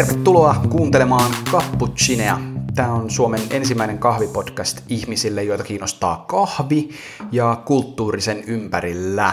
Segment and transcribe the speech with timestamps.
[0.00, 2.38] Tervetuloa kuuntelemaan Cappuccinea.
[2.74, 6.90] Tämä on Suomen ensimmäinen kahvipodcast ihmisille, joita kiinnostaa kahvi
[7.32, 9.32] ja kulttuurisen ympärillä.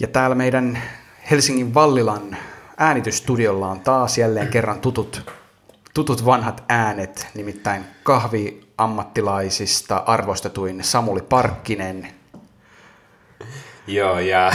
[0.00, 0.82] Ja täällä meidän
[1.30, 2.36] Helsingin Vallilan
[2.76, 5.32] äänitystudiolla on taas jälleen kerran tutut,
[5.94, 12.08] tutut vanhat äänet, nimittäin kahviammattilaisista arvostetuin Samuli Parkkinen
[13.88, 14.52] Joo, ja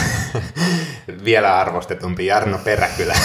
[1.26, 3.16] vielä arvostetumpi Jarno Peräkylä,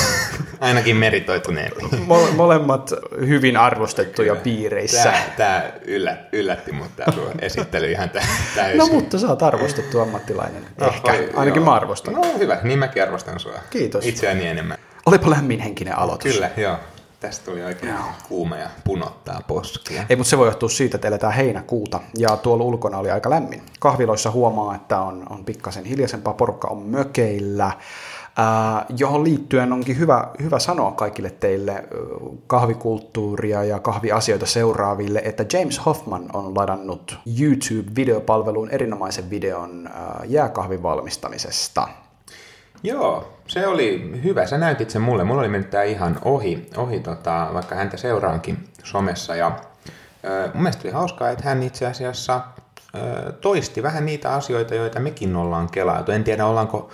[0.60, 1.82] ainakin meritoituneempi.
[1.82, 2.90] Mo- molemmat
[3.26, 4.42] hyvin arvostettuja Kyllä.
[4.42, 5.02] piireissä.
[5.02, 8.10] Tämä, tämä yllä, yllätti mut tämä esittely ihan
[8.54, 8.78] täysin.
[8.78, 10.66] No mutta sä oot arvostettu ammattilainen.
[10.80, 11.64] No, Ehkä, oi, ainakin joo.
[11.70, 12.14] mä arvostan.
[12.14, 13.54] No hyvä, niin mäkin arvostan sua.
[13.70, 14.06] Kiitos.
[14.06, 14.78] Itseäni enemmän.
[15.06, 16.32] Olipa lämminhenkinen aloitus.
[16.32, 16.76] Kyllä, joo.
[17.20, 18.04] Tästä tuli oikein Joo.
[18.28, 20.04] kuuma ja punottaa poskia.
[20.10, 23.62] Ei, mutta se voi johtua siitä, että eletään heinäkuuta ja tuolla ulkona oli aika lämmin.
[23.80, 27.72] Kahviloissa huomaa, että on, on pikkasen hiljaisempaa, porukka on mökeillä,
[28.96, 31.84] johon liittyen onkin hyvä, hyvä sanoa kaikille teille
[32.46, 39.90] kahvikulttuuria ja kahviasioita seuraaville, että James Hoffman on ladannut YouTube-videopalveluun erinomaisen videon
[40.28, 41.88] jääkahvin valmistamisesta–
[42.82, 44.46] Joo, se oli hyvä.
[44.46, 45.24] Sä näytit sen mulle.
[45.24, 49.36] Mulla oli mennyt tää ihan ohi, ohi tota, vaikka häntä seuraankin somessa.
[49.36, 49.52] Ja,
[50.24, 52.40] ö, mun mielestä oli hauskaa, että hän itse asiassa
[52.94, 56.12] ö, toisti vähän niitä asioita, joita mekin ollaan kelailtu.
[56.12, 56.90] En tiedä, ollaanko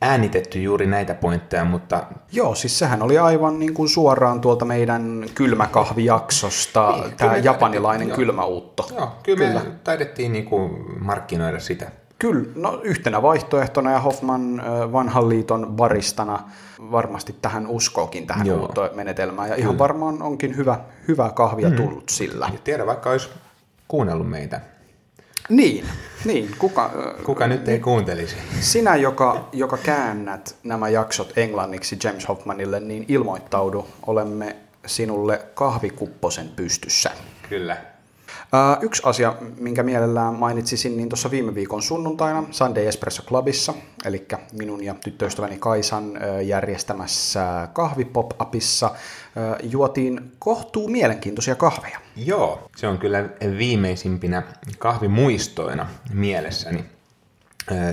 [0.00, 2.02] äänitetty juuri näitä pointteja, mutta...
[2.32, 8.16] Joo, siis sehän oli aivan niin kuin suoraan tuolta meidän kylmäkahvijaksosta, niin, tämä japanilainen joo.
[8.16, 8.88] kylmäuutto.
[8.96, 9.60] Joo, kyllä, kyllä.
[9.64, 10.70] me taidettiin niin kuin
[11.00, 11.90] markkinoida sitä.
[12.18, 16.38] Kyllä, no yhtenä vaihtoehtona ja Hoffman vanhan liiton baristana
[16.90, 18.72] varmasti tähän uskookin tähän Joo.
[18.94, 21.76] menetelmään ja ihan varmaan onkin hyvä, hyvä kahvia mm.
[21.76, 22.48] tullut sillä.
[22.52, 23.28] Ja tiedä, vaikka olisi
[23.88, 24.60] kuunnellut meitä.
[25.50, 25.84] Niin,
[26.24, 26.50] niin.
[26.58, 26.90] Kuka,
[27.24, 28.36] Kuka nyt ei kuuntelisi?
[28.60, 33.86] Sinä, joka, joka käännät nämä jaksot englanniksi James Hoffmanille, niin ilmoittaudu.
[34.06, 37.10] Olemme sinulle kahvikupposen pystyssä.
[37.48, 37.76] Kyllä.
[38.80, 43.74] Yksi asia, minkä mielellään mainitsisin, niin tuossa viime viikon sunnuntaina Sunday Espresso Clubissa,
[44.04, 51.98] eli minun ja tyttöystäväni Kaisan järjestämässä kahvipop-apissa, uh, juotiin kohtuu mielenkiintoisia kahveja.
[52.16, 53.28] Joo, se on kyllä
[53.58, 54.42] viimeisimpinä
[54.78, 56.84] kahvimuistoina mielessäni.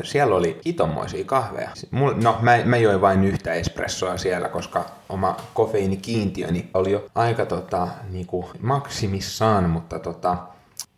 [0.03, 1.69] Siellä oli itommoisia kahveja.
[1.91, 7.87] No, mä, mä join vain yhtä espressoa siellä, koska oma kofeiinikiintiöni oli jo aika tota,
[8.09, 10.37] niinku, maksimissaan, mutta tota,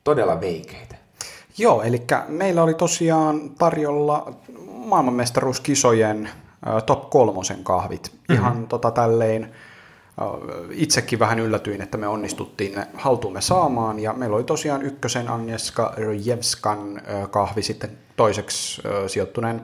[0.04, 0.96] todella veikeitä.
[1.58, 4.34] Joo, eli meillä oli tosiaan tarjolla
[4.68, 6.30] maailmanmestaruuskisojen
[6.86, 8.12] top kolmosen kahvit.
[8.12, 8.36] Mm-hmm.
[8.36, 9.52] Ihan tota tälleen
[10.72, 15.94] itsekin vähän yllätyin, että me onnistuttiin ne haltuumme saamaan, ja meillä oli tosiaan ykkösen Agnieszka
[15.98, 19.62] Rojevskan kahvi, sitten toiseksi sijoittuneen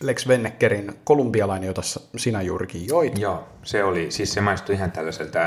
[0.00, 1.82] Lex Venneckerin kolumbialainen, jota
[2.16, 3.18] sinä juurikin joit.
[3.18, 5.38] Joo, se oli, siis se maistui ihan tällaiselta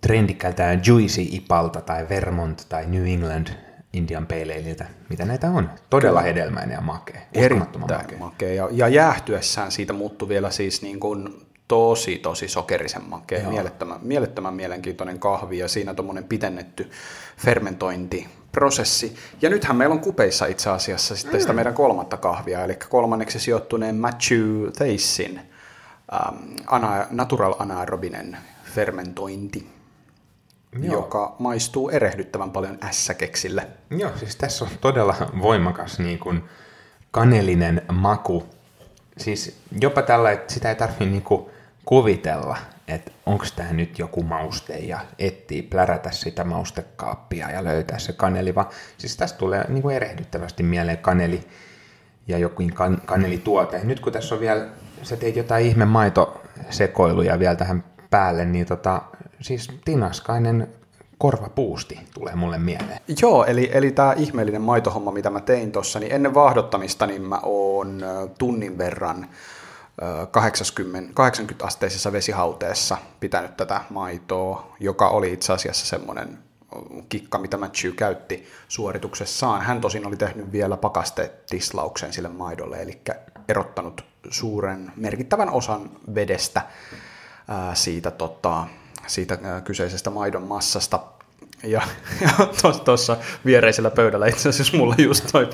[0.00, 3.46] trendikkältä Juicy Ipalta tai Vermont tai New England
[3.92, 4.76] Indian Pale
[5.08, 5.70] mitä näitä on.
[5.90, 6.34] Todella Kyllä.
[6.34, 7.20] hedelmäinen ja makea.
[7.34, 8.18] Erittäin makea.
[8.18, 8.54] makea.
[8.54, 14.54] Ja, ja jäähtyessään siitä muuttui vielä siis niin kuin tosi, tosi sokerisen makea, mielettömän, mielettömän
[14.54, 16.90] mielenkiintoinen kahvi ja siinä tuommoinen pitennetty
[17.36, 19.16] fermentointiprosessi.
[19.42, 21.40] Ja nythän meillä on kupeissa itse asiassa sitten mm.
[21.40, 25.40] sitä meidän kolmatta kahvia, eli kolmanneksi sijoittuneen Matthew Theissin
[26.12, 29.66] ähm, ana, natural anaerobinen fermentointi,
[30.82, 30.94] Joo.
[30.94, 33.66] joka maistuu erehdyttävän paljon ässäkeksille.
[33.90, 36.44] Joo, siis tässä on todella voimakas niin kuin
[37.10, 38.46] kanelinen maku.
[39.16, 41.51] Siis jopa tällä, että sitä ei tarvitse niin kuin
[41.84, 42.56] kuvitella,
[42.88, 48.54] että onko tämä nyt joku mauste ja etsii plärätä sitä maustekaappia ja löytää se kaneli,
[48.54, 48.66] vaan
[48.98, 51.40] siis tästä tulee niin kuin erehdyttävästi mieleen kaneli
[52.28, 53.80] ja joku kan- kanelituote.
[53.84, 54.66] Nyt kun tässä on vielä,
[55.02, 59.02] sä teit jotain ihme maitosekoiluja vielä tähän päälle, niin tota,
[59.40, 60.68] siis tinaskainen
[61.18, 62.98] korvapuusti tulee mulle mieleen.
[63.22, 67.40] Joo, eli, eli tämä ihmeellinen maitohomma, mitä mä tein tuossa, niin ennen vaahdottamista niin mä
[67.42, 68.00] oon
[68.38, 69.26] tunnin verran
[70.30, 76.38] 80, 80 asteisessa vesihauteessa pitänyt tätä maitoa, joka oli itse asiassa semmoinen
[77.08, 79.62] kikka, mitä Matthew käytti suorituksessaan.
[79.62, 83.00] Hän tosin oli tehnyt vielä pakastetislauksen sille maidolle, eli
[83.48, 86.62] erottanut suuren merkittävän osan vedestä
[87.74, 88.66] siitä, tota,
[89.06, 90.98] siitä kyseisestä maidon massasta
[91.62, 91.82] ja,
[92.20, 92.46] ja
[92.84, 95.48] tuossa viereisellä pöydällä itse asiassa mulla just toi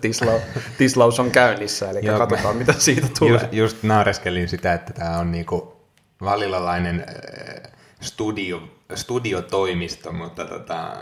[0.00, 0.42] tislaus,
[0.78, 3.32] tislaus on käynnissä, eli Joo, katsotaan mitä siitä tulee.
[3.32, 5.76] Just, just naareskelin sitä, että tämä on niinku
[6.20, 8.62] valilalainen äh, studio,
[8.94, 10.96] studiotoimisto, mutta tota,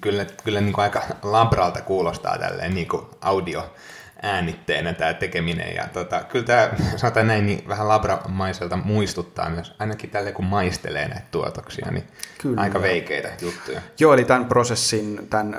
[0.00, 3.74] kyllä, kyllä niinku aika labralta kuulostaa tälleen niinku audio,
[4.22, 5.74] äänitteenä tämä tekeminen.
[5.74, 11.08] Ja tota, kyllä tämä, sanotaan näin, niin vähän labramaiselta muistuttaa myös, ainakin tälle kun maistelee
[11.08, 12.04] näitä tuotoksia, niin
[12.38, 12.60] kyllä.
[12.60, 13.80] aika veikeitä juttuja.
[14.00, 15.58] Joo, eli tämän prosessin, tämän ö,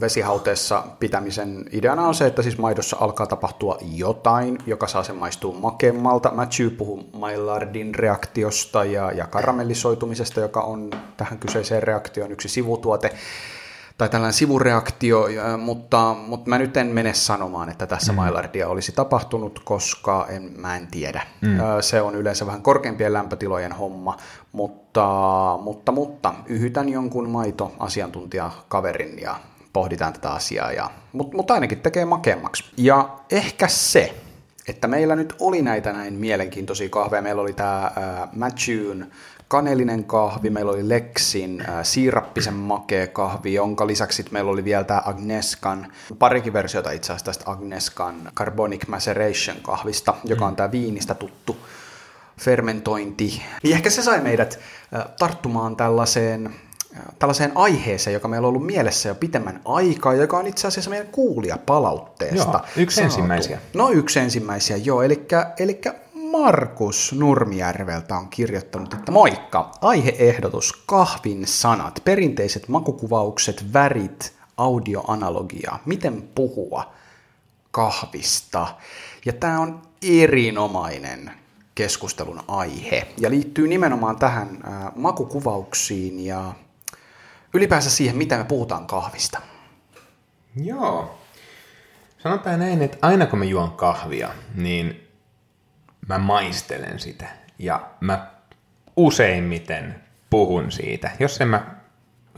[0.00, 5.54] vesihauteessa pitämisen ideana on se, että siis maidossa alkaa tapahtua jotain, joka saa sen maistua
[5.58, 6.30] makemmalta.
[6.34, 13.10] Matthew puhuu Maillardin reaktiosta ja, ja karamellisoitumisesta, joka on tähän kyseiseen reaktioon yksi sivutuote
[14.02, 15.26] tai tällainen sivureaktio,
[15.58, 18.16] mutta, mutta mä nyt en mene sanomaan, että tässä mm.
[18.16, 21.22] Maillardia olisi tapahtunut, koska en, mä en tiedä.
[21.40, 21.58] Mm.
[21.80, 24.16] Se on yleensä vähän korkeimpien lämpötilojen homma,
[24.52, 25.08] mutta,
[25.60, 29.36] mutta, mutta yhytän jonkun maito-asiantuntijakaverin ja
[29.72, 32.64] pohditaan tätä asiaa, ja, mutta, mutta ainakin tekee makemmaksi.
[32.76, 34.14] Ja ehkä se,
[34.68, 37.22] että meillä nyt oli näitä näin mielenkiintoisia kahveja.
[37.22, 37.90] Meillä oli tämä
[38.36, 39.04] Matthewn
[39.52, 45.02] kanelinen kahvi, meillä oli Lexin äh, siirappisen makea kahvi, jonka lisäksi meillä oli vielä tämä
[45.04, 50.56] Agneskan, parikin versiota itse asiassa tästä Agneskan Carbonic Maceration kahvista, joka on mm.
[50.56, 51.56] tämä viinistä tuttu
[52.40, 53.42] fermentointi.
[53.62, 54.58] Niin ehkä se sai meidät
[54.94, 60.38] äh, tarttumaan tällaiseen äh, tällaiseen aiheeseen, joka meillä on ollut mielessä jo pitemmän aikaa, joka
[60.38, 62.36] on itse asiassa meidän kuulijapalautteesta.
[62.36, 63.14] Joo, yksi sanottu.
[63.14, 63.58] ensimmäisiä.
[63.74, 65.02] No yksi ensimmäisiä, joo.
[65.02, 65.26] Eli
[66.32, 76.92] Markus Nurmijärveltä on kirjoittanut, että moikka, aiheehdotus, kahvin sanat, perinteiset makukuvaukset, värit, audioanalogia, miten puhua
[77.70, 78.66] kahvista.
[79.24, 81.30] Ja tämä on erinomainen
[81.74, 84.58] keskustelun aihe ja liittyy nimenomaan tähän
[84.96, 86.52] makukuvauksiin ja
[87.54, 89.40] ylipäänsä siihen, mitä me puhutaan kahvista.
[90.56, 91.18] Joo.
[92.18, 95.01] Sanotaan näin, että aina kun mä juon kahvia, niin
[96.08, 97.26] mä maistelen sitä
[97.58, 98.26] ja mä
[98.96, 99.94] useimmiten
[100.30, 101.10] puhun siitä.
[101.18, 101.66] Jos en mä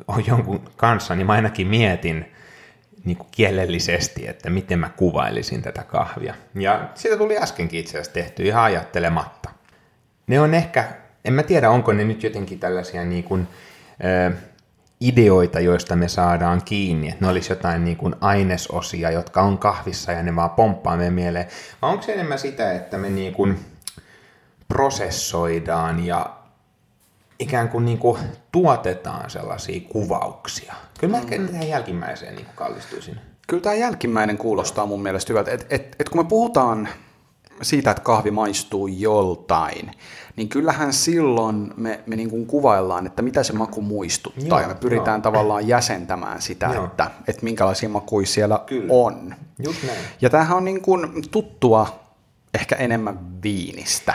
[0.08, 2.32] ole jonkun kanssa, niin mä ainakin mietin
[3.04, 6.34] niin kuin kielellisesti, että miten mä kuvailisin tätä kahvia.
[6.54, 9.50] Ja siitä tuli äskenkin itse asiassa tehty ihan ajattelematta.
[10.26, 10.88] Ne on ehkä,
[11.24, 13.48] en mä tiedä onko ne nyt jotenkin tällaisia niin kuin,
[15.04, 20.12] ideoita, joista me saadaan kiinni, että ne olisi jotain niin kuin ainesosia, jotka on kahvissa
[20.12, 21.46] ja ne vaan pomppaa meidän mieleen,
[21.82, 23.58] vai onko se enemmän sitä, että me niin kuin
[24.68, 26.36] prosessoidaan ja
[27.38, 28.18] ikään kuin, niin kuin
[28.52, 30.74] tuotetaan sellaisia kuvauksia?
[31.00, 33.20] Kyllä mä ehkä tähän jälkimmäiseen niin kuin kallistuisin.
[33.46, 36.88] Kyllä tämä jälkimmäinen kuulostaa mun mielestä hyvältä, että et, et kun me puhutaan
[37.62, 39.90] siitä, että kahvi maistuu joltain,
[40.36, 44.68] niin kyllähän silloin me, me niin kuin kuvaillaan, että mitä se maku muistuttaa, joo, ja
[44.68, 45.22] me pyritään joo.
[45.22, 48.86] tavallaan jäsentämään sitä, että, että minkälaisia makuja siellä Kyllä.
[48.88, 49.34] on.
[49.64, 49.98] Just näin.
[50.20, 52.00] Ja tämähän on niin kuin tuttua
[52.54, 54.14] ehkä enemmän viinistä.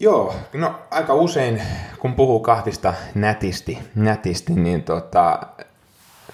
[0.00, 1.62] Joo, no aika usein
[1.98, 5.40] kun puhuu kahvista nätisti, nätisti niin tota,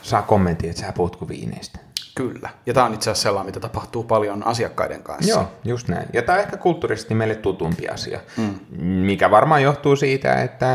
[0.03, 1.79] saa kommentti, että sä puhut kuin viineistä.
[2.19, 2.49] Kyllä.
[2.67, 5.31] Ja tämä on itse asiassa sellainen, mitä tapahtuu paljon asiakkaiden kanssa.
[5.31, 6.09] Joo, just näin.
[6.13, 8.55] Ja tämä on ehkä kulttuurisesti meille tutumpi asia, mm.
[8.83, 10.67] mikä varmaan johtuu siitä, että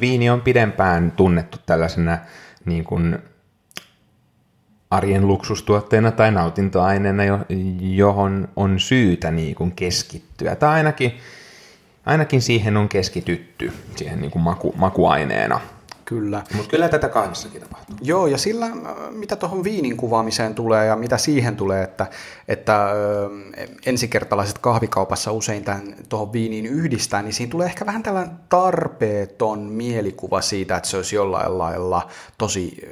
[0.00, 2.18] viini on pidempään tunnettu tällaisena
[2.64, 3.18] niin kuin
[4.90, 7.22] arjen luksustuotteena tai nautintoaineena,
[7.80, 10.56] johon on syytä niin kuin keskittyä.
[10.56, 11.18] Tai ainakin,
[12.06, 15.60] ainakin siihen on keskitytty, siihen niin kuin maku, makuaineena.
[16.08, 16.42] Kyllä.
[16.54, 17.96] Mutta kyllä tätä kahvissakin tapahtuu.
[18.02, 18.72] Joo, ja sillä, äh,
[19.10, 22.06] mitä tuohon viinin kuvaamiseen tulee ja mitä siihen tulee, että,
[22.48, 22.92] että äh,
[23.86, 30.40] ensikertalaiset kahvikaupassa usein tämän tuohon viiniin yhdistää, niin siinä tulee ehkä vähän tällainen tarpeeton mielikuva
[30.40, 32.90] siitä, että se olisi jollain lailla tosi äh,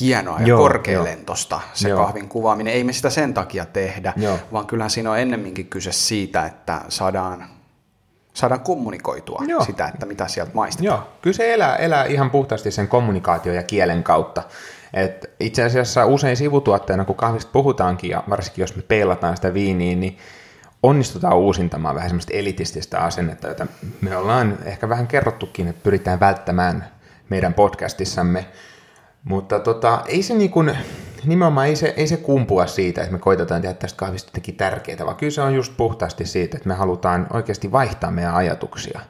[0.00, 1.70] hienoa ja joo, korkealentosta jo.
[1.74, 2.04] se joo.
[2.04, 2.74] kahvin kuvaaminen.
[2.74, 4.38] Ei me sitä sen takia tehdä, joo.
[4.52, 7.57] vaan kyllähän siinä on ennemminkin kyse siitä, että saadaan
[8.38, 9.64] saadaan kommunikoitua Joo.
[9.64, 10.86] sitä, että mitä sieltä maistetaan.
[10.86, 14.42] Joo, kyllä se elää, elää ihan puhtaasti sen kommunikaatio ja kielen kautta.
[14.94, 19.96] Et itse asiassa usein sivutuotteena, kun kahvista puhutaankin, ja varsinkin jos me peilataan sitä viiniä,
[19.96, 20.18] niin
[20.82, 23.66] onnistutaan uusintamaan vähän semmoista elitististä asennetta, jota
[24.00, 26.88] me ollaan ehkä vähän kerrottukin, että pyritään välttämään
[27.28, 28.46] meidän podcastissamme.
[29.24, 30.78] Mutta tota, ei se niin kuin,
[31.24, 35.04] nimenomaan ei se, ei se kumpua siitä, että me koitetaan tehdä tästä kahvista jotenkin tärkeää,
[35.04, 39.00] vaan kyllä se on just puhtaasti siitä, että me halutaan oikeasti vaihtaa meidän ajatuksia.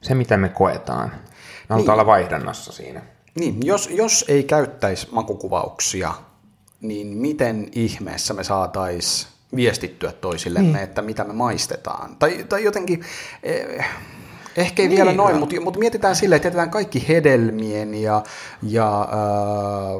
[0.00, 1.08] Se, mitä me koetaan.
[1.08, 1.24] Me niin.
[1.68, 3.02] halutaan olla vaihdannassa siinä.
[3.38, 6.14] Niin, jos, jos ei käyttäisi makukuvauksia,
[6.80, 10.84] niin miten ihmeessä me saataisiin viestittyä toisillemme, niin.
[10.84, 12.16] että mitä me maistetaan?
[12.16, 13.04] Tai, tai jotenkin...
[13.42, 13.86] Eh,
[14.56, 18.22] Ehkä ei niin, vielä noin, mutta, mutta mietitään silleen, että jätetään kaikki hedelmien ja,
[18.62, 19.08] ja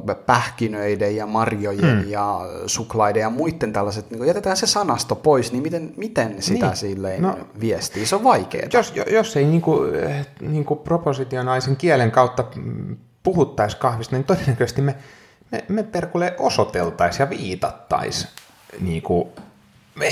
[0.08, 2.10] äh, pähkinöiden ja marjojen hmm.
[2.10, 6.76] ja suklaiden ja muiden tällaiset, niin jätetään se sanasto pois, niin miten, miten sitä niin.
[6.76, 8.06] silleen no, viestii?
[8.06, 8.68] Se on vaikeaa.
[8.72, 9.92] Jos, jos ei niin kuin,
[10.40, 12.44] niin kuin propositionaisen kielen kautta
[13.22, 14.94] puhuttaisi kahvista, niin todennäköisesti me,
[15.52, 18.30] me, me perkulle osoiteltaisiin ja viitattaisiin
[18.80, 19.28] niin kuin,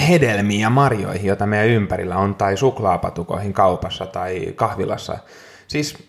[0.09, 5.19] hedelmiin ja marjoihin, joita meidän ympärillä on, tai suklaapatukoihin kaupassa tai kahvilassa.
[5.67, 6.09] Siis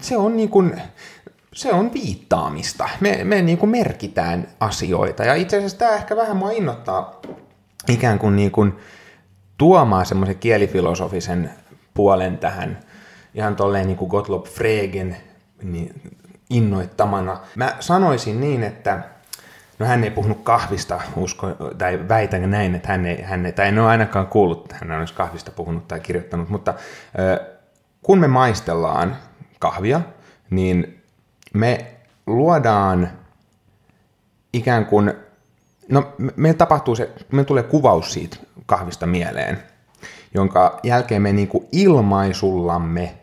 [0.00, 0.80] se on niin kuin,
[1.52, 2.88] se on viittaamista.
[3.00, 5.24] Me, me niin kuin merkitään asioita.
[5.24, 7.20] Ja itse asiassa tämä ehkä vähän mua innoittaa
[7.88, 8.78] ikään kuin, niin kuin
[9.58, 11.50] tuomaan semmoisen kielifilosofisen
[11.94, 12.78] puolen tähän
[13.34, 15.16] ihan tolleen niin kuin Gottlob Fregen
[15.62, 16.02] niin
[16.50, 17.40] innoittamana.
[17.56, 19.02] Mä sanoisin niin, että
[19.78, 21.46] no hän ei puhunut kahvista, usko,
[21.78, 24.98] tai väitän näin, että hän ei, hän ei, tai en ole ainakaan kuullut, että hän
[24.98, 26.74] olisi kahvista puhunut tai kirjoittanut, mutta
[28.02, 29.16] kun me maistellaan
[29.58, 30.00] kahvia,
[30.50, 31.02] niin
[31.54, 31.86] me
[32.26, 33.10] luodaan
[34.52, 35.12] ikään kuin,
[35.88, 39.62] no me tapahtuu se, me tulee kuvaus siitä kahvista mieleen,
[40.34, 43.18] jonka jälkeen me niin kuin ilmaisullamme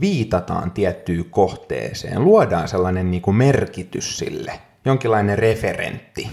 [0.00, 6.28] viitataan tiettyyn kohteeseen, luodaan sellainen niin kuin merkitys sille, jonkinlainen referentti.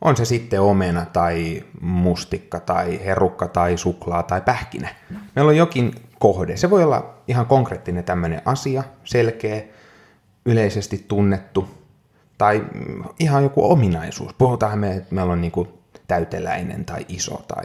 [0.00, 4.88] On se sitten omena tai mustikka tai herukka tai suklaa tai pähkinä.
[5.36, 6.56] Meillä on jokin kohde.
[6.56, 9.62] Se voi olla ihan konkreettinen tämmöinen asia, selkeä,
[10.44, 11.68] yleisesti tunnettu
[12.38, 12.64] tai
[13.18, 14.34] ihan joku ominaisuus.
[14.34, 15.68] Puhutaan me, että meillä on niin kuin
[16.08, 17.64] täyteläinen tai iso tai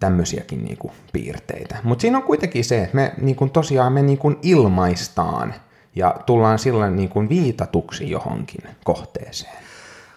[0.00, 1.76] tämmöisiäkin niin kuin piirteitä.
[1.82, 5.54] Mutta siinä on kuitenkin se, että me niin kuin tosiaan me niin kuin ilmaistaan
[5.96, 9.56] ja tullaan silloin niin kuin viitatuksi johonkin kohteeseen.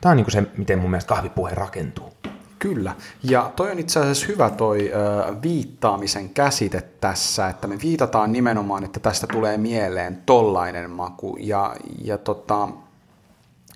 [0.02, 2.14] Tämä on niin kuin se, miten mun mielestä kahvipuhe rakentuu.
[2.60, 8.32] Kyllä, ja toi on itse asiassa hyvä toi ö, viittaamisen käsite tässä, että me viitataan
[8.32, 12.68] nimenomaan, että tästä tulee mieleen tollainen maku, ja, ja tota,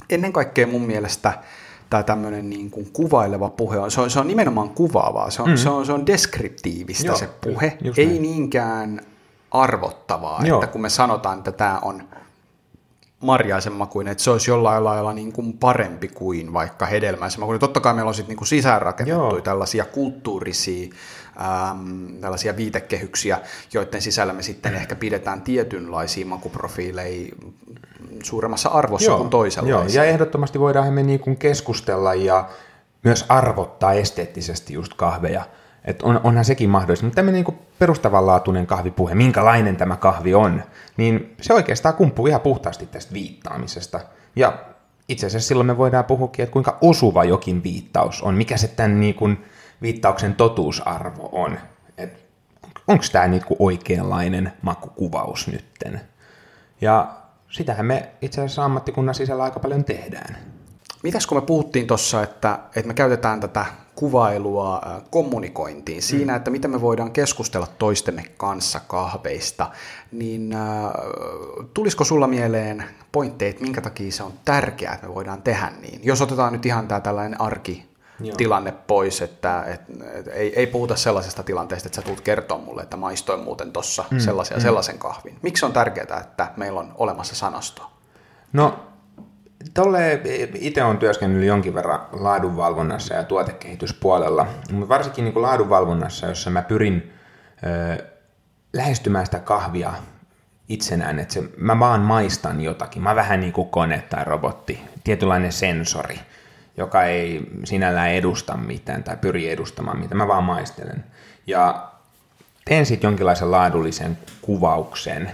[0.09, 1.33] ennen kaikkea mun mielestä
[1.89, 5.49] tämä tämmöinen niin kuin kuvaileva puhe on, se on, se on nimenomaan kuvaavaa, se on,
[5.49, 5.57] mm.
[5.57, 8.21] se on, se on deskriptiivistä Joo, se puhe, ei näin.
[8.21, 9.01] niinkään
[9.53, 10.59] arvottavaa, Joo.
[10.59, 12.03] että kun me sanotaan, että tämä on
[13.19, 17.59] marjaisen makuinen, että se olisi jollain lailla niin kuin parempi kuin vaikka hedelmäisen makuinen.
[17.59, 20.93] Totta kai meillä on sitten niin sisäänrakennettuja tällaisia kulttuurisia
[21.71, 23.39] äm, tällaisia viitekehyksiä,
[23.73, 27.35] joiden sisällä me sitten ehkä pidetään tietynlaisia makuprofiileja
[28.23, 30.01] suuremmassa arvossa joo, kuin toisenlaisia.
[30.01, 32.49] Joo, ja ehdottomasti voidaan me niin kuin keskustella ja
[33.03, 35.45] myös arvottaa esteettisesti just kahveja.
[35.85, 40.63] Et on, onhan sekin mahdollista, mutta tämmöinen niin perustavanlaatuinen kahvipuhe, minkälainen tämä kahvi on,
[40.97, 43.99] niin se oikeastaan kumpuu ihan puhtaasti tästä viittaamisesta.
[44.35, 44.57] Ja
[45.09, 48.99] itse asiassa silloin me voidaan puhukin, että kuinka osuva jokin viittaus on, mikä se tämän
[48.99, 49.45] niin kuin
[49.81, 51.57] viittauksen totuusarvo on.
[52.87, 56.01] Onko tämä niin kuin oikeanlainen makukuvaus nytten?
[56.81, 57.11] Ja
[57.49, 60.37] sitähän me itse asiassa ammattikunnan sisällä aika paljon tehdään.
[61.03, 66.37] Mitäs kun me puhuttiin tuossa, että, että me käytetään tätä kuvailua kommunikointiin, siinä, mm.
[66.37, 69.69] että miten me voidaan keskustella toistemme kanssa kahveista,
[70.11, 70.55] niin
[71.73, 75.99] tulisiko sulla mieleen pointteja, että minkä takia se on tärkeää, että me voidaan tehdä niin?
[76.03, 77.85] Jos otetaan nyt ihan tämä tällainen arki
[78.19, 78.35] Joo.
[78.35, 79.81] tilanne pois, että et,
[80.13, 84.05] et, ei, ei puhuta sellaisesta tilanteesta, että sä tulet kertoa mulle, että maistoin muuten tuossa
[84.11, 84.61] mm, sellaisen mm.
[84.61, 85.37] sellaisen kahvin.
[85.41, 87.91] Miksi on tärkeää, että meillä on olemassa sanasto?
[88.53, 88.79] No,
[89.73, 90.21] tolle
[90.55, 96.61] itse olen työskennellyt jonkin verran laadunvalvonnassa ja tuotekehityspuolella, mutta varsinkin niin kuin laadunvalvonnassa, jossa mä
[96.61, 97.13] pyrin
[97.63, 98.03] ö,
[98.73, 99.93] lähestymään sitä kahvia
[100.69, 103.01] itsenään, että se, mä vaan maistan jotakin.
[103.01, 106.19] Mä vähän niin kuin kone tai robotti, tietynlainen sensori–
[106.77, 111.03] joka ei sinällään edusta mitään tai pyri edustamaan mitään, mä vaan maistelen.
[111.47, 111.89] Ja
[112.65, 115.31] teen sitten jonkinlaisen laadullisen kuvauksen,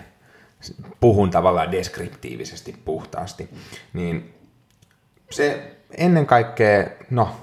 [0.99, 3.49] puhun tavallaan deskriptiivisesti puhtaasti,
[3.93, 4.33] niin
[5.29, 7.35] se ennen kaikkea, no,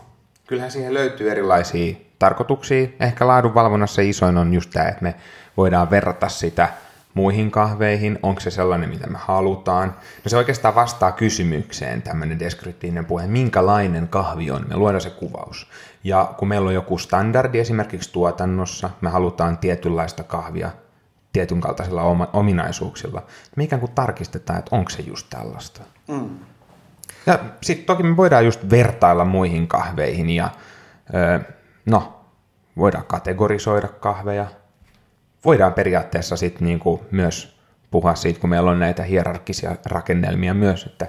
[0.47, 2.89] kyllähän siihen löytyy erilaisia tarkoituksia.
[3.01, 5.15] Ehkä laadunvalvonnassa isoin on just tämä, että me
[5.57, 6.69] voidaan verrata sitä–
[7.17, 9.89] muihin kahveihin, onko se sellainen, mitä me halutaan.
[10.25, 15.71] No se oikeastaan vastaa kysymykseen tämmöinen deskriptiivinen puhe, minkälainen kahvi on, me luodaan se kuvaus.
[16.05, 20.71] Ja kun meillä on joku standardi esimerkiksi tuotannossa, me halutaan tietynlaista kahvia
[21.37, 23.23] tietyn kaltaisilla ominaisuuksilla,
[23.57, 25.81] me ikään kuin tarkistetaan, että onko se just tällaista.
[26.09, 26.39] Mm.
[27.27, 30.51] Ja sitten toki me voidaan just vertailla muihin kahveihin ja
[31.87, 32.21] no,
[32.77, 34.47] voidaan kategorisoida kahveja,
[35.45, 37.57] voidaan periaatteessa sitten niin kuin myös
[37.91, 41.09] puhua siitä, kun meillä on näitä hierarkkisia rakennelmia myös, että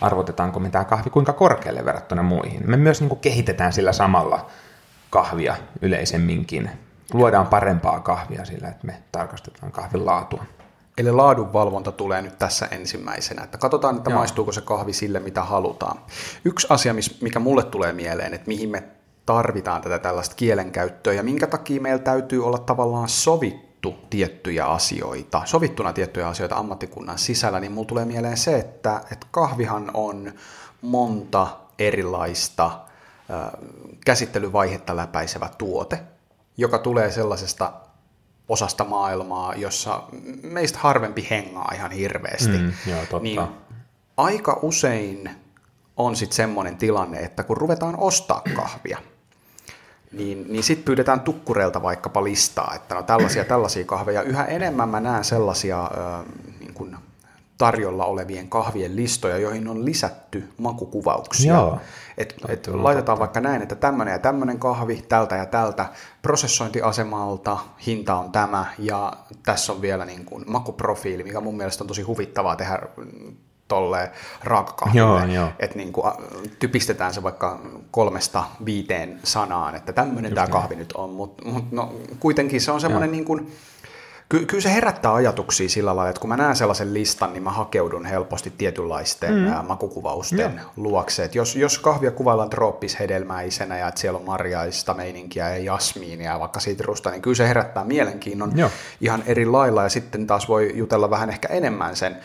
[0.00, 2.70] arvotetaanko me tämä kahvi kuinka korkealle verrattuna muihin.
[2.70, 4.50] Me myös niin kuin kehitetään sillä samalla
[5.10, 6.70] kahvia yleisemminkin.
[7.14, 10.44] Luodaan parempaa kahvia sillä, että me tarkastetaan kahvin laatua.
[10.98, 14.18] Eli laadunvalvonta tulee nyt tässä ensimmäisenä, että katsotaan, että Joo.
[14.18, 15.98] maistuuko se kahvi sille, mitä halutaan.
[16.44, 18.82] Yksi asia, mikä mulle tulee mieleen, että mihin me
[19.26, 25.92] tarvitaan tätä tällaista kielenkäyttöä ja minkä takia meillä täytyy olla tavallaan sovittu tiettyjä asioita, sovittuna
[25.92, 30.32] tiettyjä asioita ammattikunnan sisällä, niin mulla tulee mieleen se, että, että kahvihan on
[30.82, 31.46] monta
[31.78, 32.70] erilaista
[34.04, 35.98] käsittelyvaihetta läpäisevä tuote,
[36.56, 37.72] joka tulee sellaisesta
[38.48, 40.02] osasta maailmaa, jossa
[40.42, 42.58] meistä harvempi hengaa ihan hirveästi.
[42.58, 43.18] Mm, joo, totta.
[43.18, 43.40] Niin
[44.16, 45.30] aika usein
[45.96, 48.98] on sitten semmoinen tilanne, että kun ruvetaan ostaa kahvia,
[50.12, 54.22] niin, niin sitten pyydetään tukkureilta vaikkapa listaa, että no tällaisia tällaisia kahveja.
[54.22, 55.90] Yhä enemmän mä näen sellaisia
[57.58, 61.54] tarjolla olevien kahvien listoja, joihin on lisätty makukuvauksia.
[61.54, 61.78] Joo.
[62.18, 65.86] Et, et laitetaan vaikka näin, että tämmöinen ja tämmöinen kahvi tältä ja tältä,
[66.22, 69.12] prosessointiasemalta, hinta on tämä ja
[69.46, 72.78] tässä on vielä niin kuin makuprofiili, mikä mun mielestä on tosi huvittavaa tehdä
[73.68, 74.10] tolleen
[74.44, 75.00] raakakahville.
[75.00, 75.48] Joo, joo.
[75.58, 76.12] Että niin kuin,
[76.58, 81.94] typistetään se vaikka kolmesta viiteen sanaan, että tämmöinen tämä kahvi nyt on, mutta mut, no,
[82.20, 83.52] kuitenkin se on semmoinen niin kuin,
[84.32, 87.50] Ky- kyllä se herättää ajatuksia sillä lailla, että kun mä näen sellaisen listan, niin mä
[87.50, 89.66] hakeudun helposti tietynlaisten mm.
[89.66, 90.66] makukuvausten yeah.
[90.76, 91.24] luokse.
[91.24, 96.40] Et jos, jos kahvia kuvaillaan trooppishedelmäisenä ja että siellä on marjaista meininkiä ja jasmiinia ja
[96.40, 98.70] vaikka sitrusta, niin kyllä se herättää mielenkiinnon Joo.
[99.00, 99.82] ihan eri lailla.
[99.82, 102.16] Ja sitten taas voi jutella vähän ehkä enemmän sen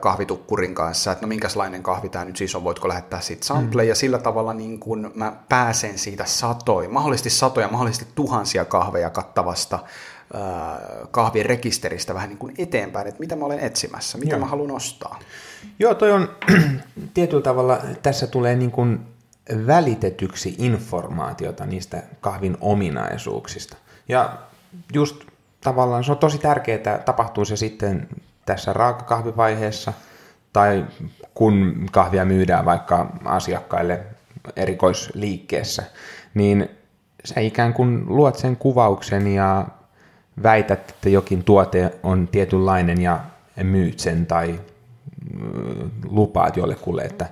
[0.00, 3.88] kahvitukkurin kanssa, että no minkälainen kahvi tämä nyt siis on, voitko lähettää siitä sample, mm.
[3.88, 9.78] ja sillä tavalla niin kun mä pääsen siitä satoja, mahdollisesti satoja, mahdollisesti tuhansia kahveja kattavasta
[11.10, 14.40] kahvin rekisteristä vähän niin kuin eteenpäin, että mitä mä olen etsimässä, mitä Joo.
[14.40, 15.18] mä haluan ostaa.
[15.78, 16.28] Joo, toi on
[17.14, 19.00] tietyllä tavalla, tässä tulee niin kuin
[19.66, 23.76] välitetyksi informaatiota niistä kahvin ominaisuuksista.
[24.08, 24.38] Ja
[24.94, 25.24] just
[25.60, 28.08] tavallaan se on tosi tärkeää, tapahtuu se sitten
[28.46, 29.92] tässä raakakahvivaiheessa
[30.52, 30.84] tai
[31.34, 34.00] kun kahvia myydään vaikka asiakkaille
[34.56, 35.82] erikoisliikkeessä,
[36.34, 36.68] niin
[37.24, 39.66] sä ikään kuin luot sen kuvauksen ja
[40.42, 43.20] väität, että jokin tuote on tietynlainen ja
[43.62, 44.60] myyt sen tai
[45.34, 47.26] mm, lupaat jollekulle, että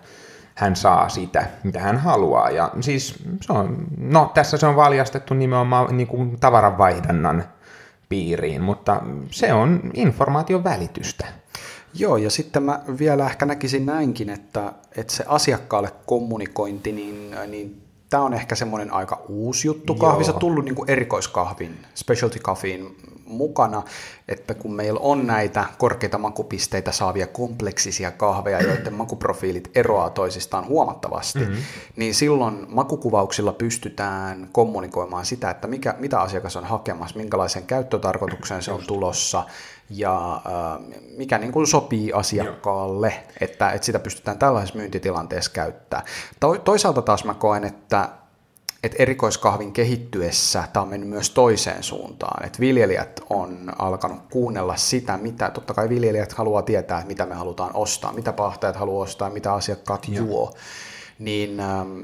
[0.54, 2.50] hän saa sitä, mitä hän haluaa.
[2.50, 7.44] Ja siis se on, no tässä se on valjastettu nimenomaan niin kuin tavaranvaihdannan
[8.08, 11.26] piiriin, mutta se on informaation välitystä.
[11.94, 17.82] Joo, ja sitten mä vielä ehkä näkisin näinkin, että, että se asiakkaalle kommunikointi, niin, niin
[18.10, 19.94] tämä on ehkä semmoinen aika uusi juttu.
[19.94, 22.96] Kahvissa on tullut niin kuin erikoiskahvin, specialty coffeein
[23.30, 23.82] mukana,
[24.28, 31.38] että kun meillä on näitä korkeita makupisteitä saavia kompleksisia kahveja, joiden makuprofiilit eroaa toisistaan huomattavasti,
[31.38, 31.62] mm-hmm.
[31.96, 38.72] niin silloin makukuvauksilla pystytään kommunikoimaan sitä, että mikä, mitä asiakas on hakemassa, minkälaisen käyttötarkoituksen se
[38.72, 39.44] on tulossa,
[39.90, 46.06] ja äh, mikä niin kuin sopii asiakkaalle, että, että sitä pystytään tällaisessa myyntitilanteessa käyttämään.
[46.40, 48.08] To, toisaalta taas mä koen, että
[48.82, 55.16] että erikoiskahvin kehittyessä tämä on mennyt myös toiseen suuntaan, että viljelijät on alkanut kuunnella sitä,
[55.16, 59.52] mitä, totta kai viljelijät haluaa tietää, mitä me halutaan ostaa, mitä pahtajat haluaa ostaa, mitä
[59.52, 60.26] asiakkaat Joo.
[60.26, 60.52] juo,
[61.18, 62.00] niin ähm,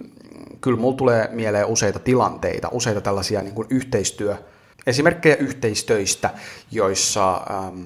[0.60, 4.55] kyllä mulla tulee mieleen useita tilanteita, useita tällaisia niin kuin yhteistyö-
[4.86, 6.30] esimerkkejä yhteistöistä,
[6.70, 7.82] joissa, ähm,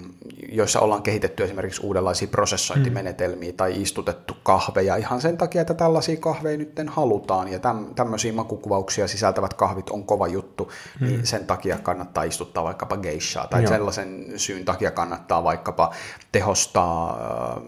[0.49, 3.57] joissa ollaan kehitetty esimerkiksi uudenlaisia prosessointimenetelmiä mm.
[3.57, 9.09] tai istutettu kahveja ihan sen takia, että tällaisia kahveja nyt halutaan ja täm, tämmöisiä makukuvauksia
[9.09, 11.07] sisältävät kahvit on kova juttu, mm.
[11.07, 13.73] niin sen takia kannattaa istuttaa vaikkapa geishaa tai Joo.
[13.73, 15.93] sellaisen syyn takia kannattaa vaikkapa
[16.33, 17.63] tehostaa äh,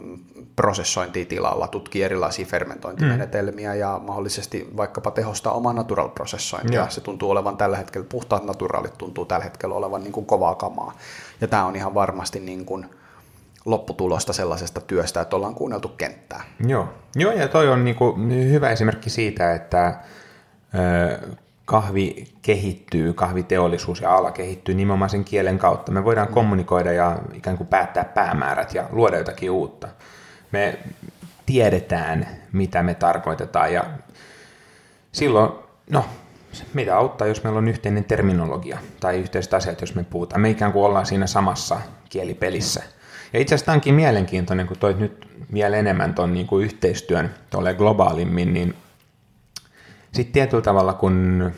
[0.57, 3.79] prosessointia tilalla, tutkii erilaisia fermentointimenetelmiä mm.
[3.79, 6.87] ja mahdollisesti vaikkapa tehostaa omaa natural-prosessointia.
[6.88, 10.92] Se tuntuu olevan tällä hetkellä, puhtaat naturaalit tuntuu tällä hetkellä olevan niin kuin kovaa kamaa.
[11.40, 12.87] Ja tämä on ihan varmasti niin kuin
[13.64, 16.42] lopputulosta sellaisesta työstä, että ollaan kuunneltu kenttää.
[16.66, 20.00] Joo, Joo ja toi on niin kuin hyvä esimerkki siitä, että
[21.64, 25.92] kahvi kehittyy, kahviteollisuus ja ala kehittyy nimenomaan sen kielen kautta.
[25.92, 26.35] Me voidaan mm.
[26.35, 29.88] kommunikoida ja ikään kuin päättää päämäärät ja luoda jotakin uutta
[30.52, 30.78] me
[31.46, 33.85] tiedetään, mitä me tarkoitetaan ja
[35.12, 35.52] silloin,
[35.90, 36.04] no,
[36.75, 40.41] mitä auttaa, jos meillä on yhteinen terminologia tai yhteiset asiat, jos me puhutaan.
[40.41, 42.83] Me ikään kuin ollaan siinä samassa kielipelissä.
[43.33, 47.75] Ja itse asiassa onkin mielenkiintoinen, kun toit nyt vielä enemmän tuon niin kuin yhteistyön tuolle
[47.75, 48.75] globaalimmin, niin
[50.12, 51.53] sitten tietyllä tavalla, kun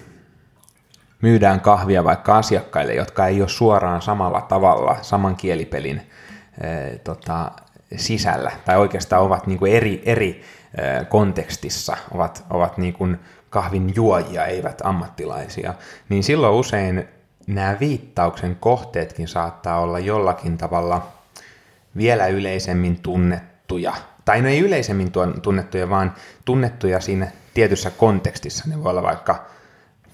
[1.22, 6.10] myydään kahvia vaikka asiakkaille, jotka ei ole suoraan samalla tavalla saman kielipelin
[6.60, 7.52] ee, tota,
[7.96, 10.42] sisällä, tai oikeastaan ovat niin kuin eri, eri
[11.08, 13.18] kontekstissa, ovat, ovat niin kuin
[13.54, 15.74] kahvin juojia, eivät ammattilaisia,
[16.08, 17.08] niin silloin usein
[17.46, 21.08] nämä viittauksen kohteetkin saattaa olla jollakin tavalla
[21.96, 23.92] vielä yleisemmin tunnettuja,
[24.24, 25.12] tai no ei yleisemmin
[25.42, 26.14] tunnettuja, vaan
[26.44, 28.64] tunnettuja siinä tietyssä kontekstissa.
[28.68, 29.44] Ne voi olla vaikka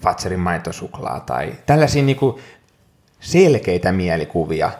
[0.01, 2.41] Fatserin maitosuklaa tai tällaisia niin kuin
[3.19, 4.71] selkeitä mielikuvia,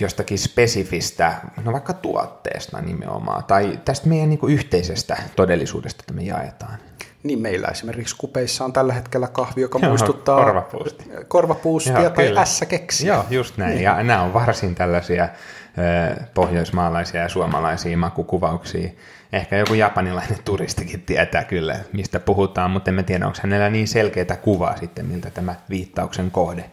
[0.00, 1.34] jostakin spesifistä,
[1.64, 6.89] no vaikka tuotteesta nimenomaan, tai tästä meidän niin kuin yhteisestä todellisuudesta, että me jaetaan.
[7.22, 11.04] Niin meillä esimerkiksi kupeissa on tällä hetkellä kahvi, joka Joo, muistuttaa korvapuusti.
[11.28, 12.40] korvapuustia Joo, tai kyllä.
[12.40, 13.14] ässäkeksiä.
[13.14, 13.70] Joo, just näin.
[13.70, 13.82] Niin.
[13.82, 18.90] Ja nämä on varsin tällaisia ö, pohjoismaalaisia ja suomalaisia makukuvauksia.
[19.32, 24.36] Ehkä joku japanilainen turistikin tietää kyllä, mistä puhutaan, mutta en tiedä, onko hänellä niin selkeää
[24.42, 26.70] kuvaa sitten, miltä tämä viittauksen kohde,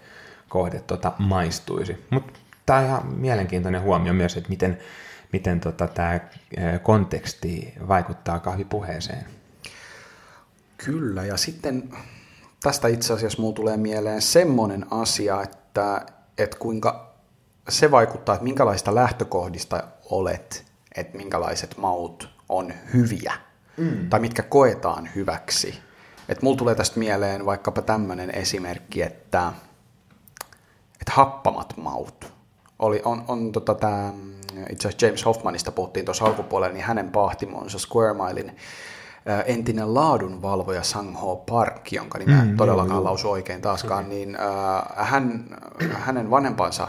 [0.50, 2.06] kohde tota, maistuisi.
[2.10, 2.34] Mutta
[2.66, 4.78] tämä on ihan mielenkiintoinen huomio myös, että miten,
[5.34, 6.20] miten tota, tämä
[6.84, 9.26] konteksti vaikuttaa kahvipuheeseen.
[10.78, 11.90] Kyllä, ja sitten
[12.64, 16.06] tästä itse asiassa mulla tulee mieleen semmoinen asia, että,
[16.38, 17.14] että kuinka
[17.70, 23.34] se vaikuttaa, että minkälaista lähtökohdista olet, että minkälaiset maut on hyviä,
[23.78, 24.10] mm.
[24.10, 25.80] tai mitkä koetaan hyväksi.
[26.30, 29.54] Että mulla tulee tästä mieleen vaikkapa tämmöinen esimerkki, että,
[31.02, 32.34] että happamat maut.
[32.80, 34.14] Oli, on, on tota tää,
[34.70, 38.58] itse asiassa James Hoffmanista puhuttiin tuossa alkupuolella, niin hänen pahtimonsa Square Milein
[39.46, 45.46] entinen laadunvalvoja Sangho Park, jonka nimeä mm, todellakaan lausu oikein taaskaan, niin ää, hän,
[45.94, 46.88] hänen vanhempansa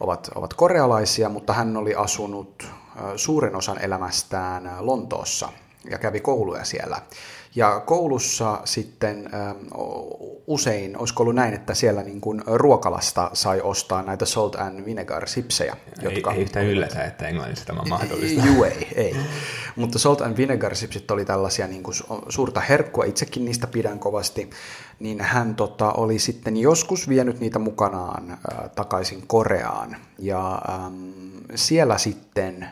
[0.00, 5.48] ovat, ovat korealaisia, mutta hän oli asunut ää, suuren osan elämästään ää, Lontoossa
[5.90, 7.02] ja kävi kouluja siellä.
[7.54, 9.54] Ja koulussa sitten ä,
[10.46, 15.28] usein, olisiko ollut näin, että siellä niin kuin ruokalasta sai ostaa näitä salt and vinegar
[15.28, 15.76] sipsejä.
[16.02, 16.30] Jotka...
[16.30, 18.46] Ei, ei yhtään yllätä, että englannissa tämä on mahdollista.
[18.46, 19.16] Juu, ei, ei.
[19.76, 21.94] Mutta salt and vinegar sipsit oli tällaisia niin kuin
[22.28, 24.50] suurta herkkua, itsekin niistä pidän kovasti.
[24.98, 29.96] Niin hän tota, oli sitten joskus vienyt niitä mukanaan äh, takaisin Koreaan.
[30.18, 31.10] Ja ähm,
[31.54, 32.68] siellä sitten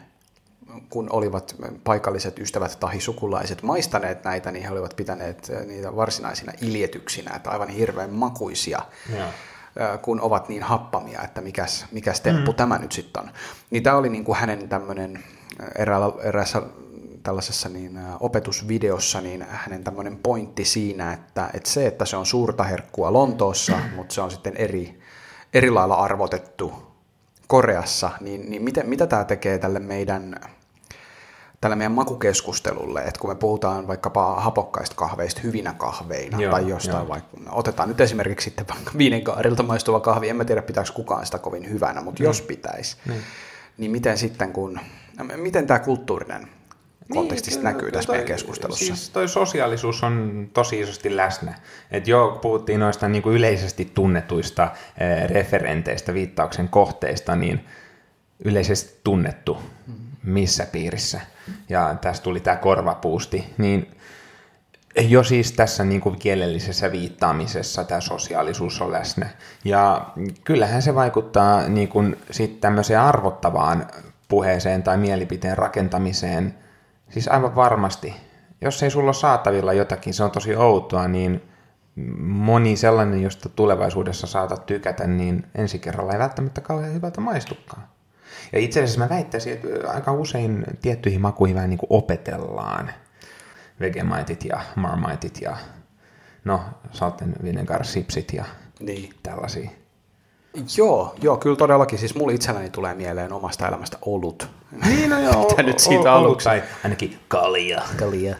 [0.90, 7.36] kun olivat paikalliset ystävät tai sukulaiset maistaneet näitä, niin he olivat pitäneet niitä varsinaisina iljetyksinä,
[7.36, 8.82] että aivan hirveän makuisia,
[9.16, 9.32] ja.
[10.02, 12.56] kun ovat niin happamia, että mikäs, mikäs temppu mm.
[12.56, 13.30] tämä nyt sitten on.
[13.70, 15.24] Niin tämä oli niin kuin hänen tämmöinen
[15.78, 16.62] eräällä, eräässä
[17.22, 22.64] tällaisessa niin, opetusvideossa niin hänen tämmöinen pointti siinä, että, että se, että se on suurta
[22.64, 25.00] herkkua Lontoossa, mutta se on sitten eri,
[25.54, 26.72] eri lailla arvotettu
[27.46, 30.40] Koreassa, niin, niin mitä, mitä tämä tekee tälle meidän
[31.66, 37.02] tällä meidän makukeskustelulle, että kun me puhutaan vaikkapa hapokkaista kahveista hyvinä kahveina joo, tai jostain
[37.02, 37.08] joo.
[37.08, 41.38] vaikka, otetaan nyt esimerkiksi sitten vaikka viinenkaarilta maistuva kahvi, en mä tiedä pitääkö kukaan sitä
[41.38, 42.24] kovin hyvänä, mutta mm.
[42.24, 43.14] jos pitäisi, mm.
[43.78, 44.80] niin miten sitten kun,
[45.36, 46.48] miten tämä kulttuurinen
[47.12, 48.84] konteksti niin, näkyy tässä toi, meidän keskustelussa.
[48.84, 51.54] Siis toi sosiaalisuus on tosi isosti läsnä.
[51.90, 57.66] Et jo puhuttiin noista niin kuin yleisesti tunnetuista eh, referenteistä, viittauksen kohteista, niin
[58.44, 59.58] yleisesti tunnettu
[60.26, 61.20] missä piirissä.
[61.68, 63.96] Ja tässä tuli tämä korvapuusti, niin
[65.00, 69.28] jo siis tässä niin kuin kielellisessä viittaamisessa tämä sosiaalisuus on läsnä.
[69.64, 70.06] Ja
[70.44, 73.86] kyllähän se vaikuttaa niin kuin sit tämmöiseen arvottavaan
[74.28, 76.54] puheeseen tai mielipiteen rakentamiseen,
[77.10, 78.14] siis aivan varmasti.
[78.60, 81.42] Jos ei sulla ole saatavilla jotakin, se on tosi outoa, niin
[82.18, 87.88] moni sellainen, josta tulevaisuudessa saatat tykätä, niin ensi kerralla ei välttämättä kauhean hyvältä maistukaan.
[88.52, 92.90] Ja itse asiassa mä väittäisin, että aika usein tiettyihin makuihin vähän niin kuin opetellaan
[93.80, 95.56] vegemaitit ja marmaitit ja
[96.44, 96.60] no
[96.92, 98.44] salt vinegar sipsit ja
[98.80, 99.10] niin.
[99.22, 99.70] tällaisia.
[100.76, 101.98] Joo, joo, kyllä todellakin.
[101.98, 104.48] Siis mulle itselläni tulee mieleen omasta elämästä olut.
[104.86, 106.44] Niin, no joo, Mitä nyt siitä aluksi?
[106.44, 107.82] Tai ainakin kalia.
[107.96, 108.36] Kalia.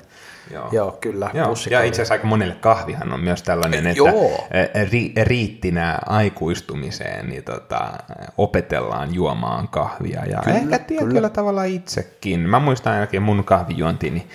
[0.51, 1.31] Joo, Joo kyllä.
[1.35, 1.55] Joo.
[1.71, 4.49] Ja itse asiassa aika monelle kahvihan on myös tällainen, että Joo.
[4.93, 7.93] Ri, riittinä aikuistumiseen niin tota,
[8.39, 10.25] opetellaan juomaan kahvia.
[10.25, 11.29] Ja kyllä, ehkä tietyllä kyllä.
[11.29, 12.41] tavalla itsekin.
[12.41, 14.27] Mä muistan ainakin mun kahvijuontini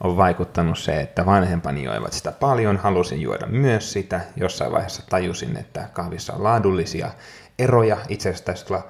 [0.00, 4.20] on vaikuttanut se, että vanhempani joivat sitä paljon, halusin juoda myös sitä.
[4.36, 7.10] Jossain vaiheessa tajusin, että kahvissa on laadullisia
[7.58, 7.96] eroja.
[8.08, 8.84] Itse asiassa tulla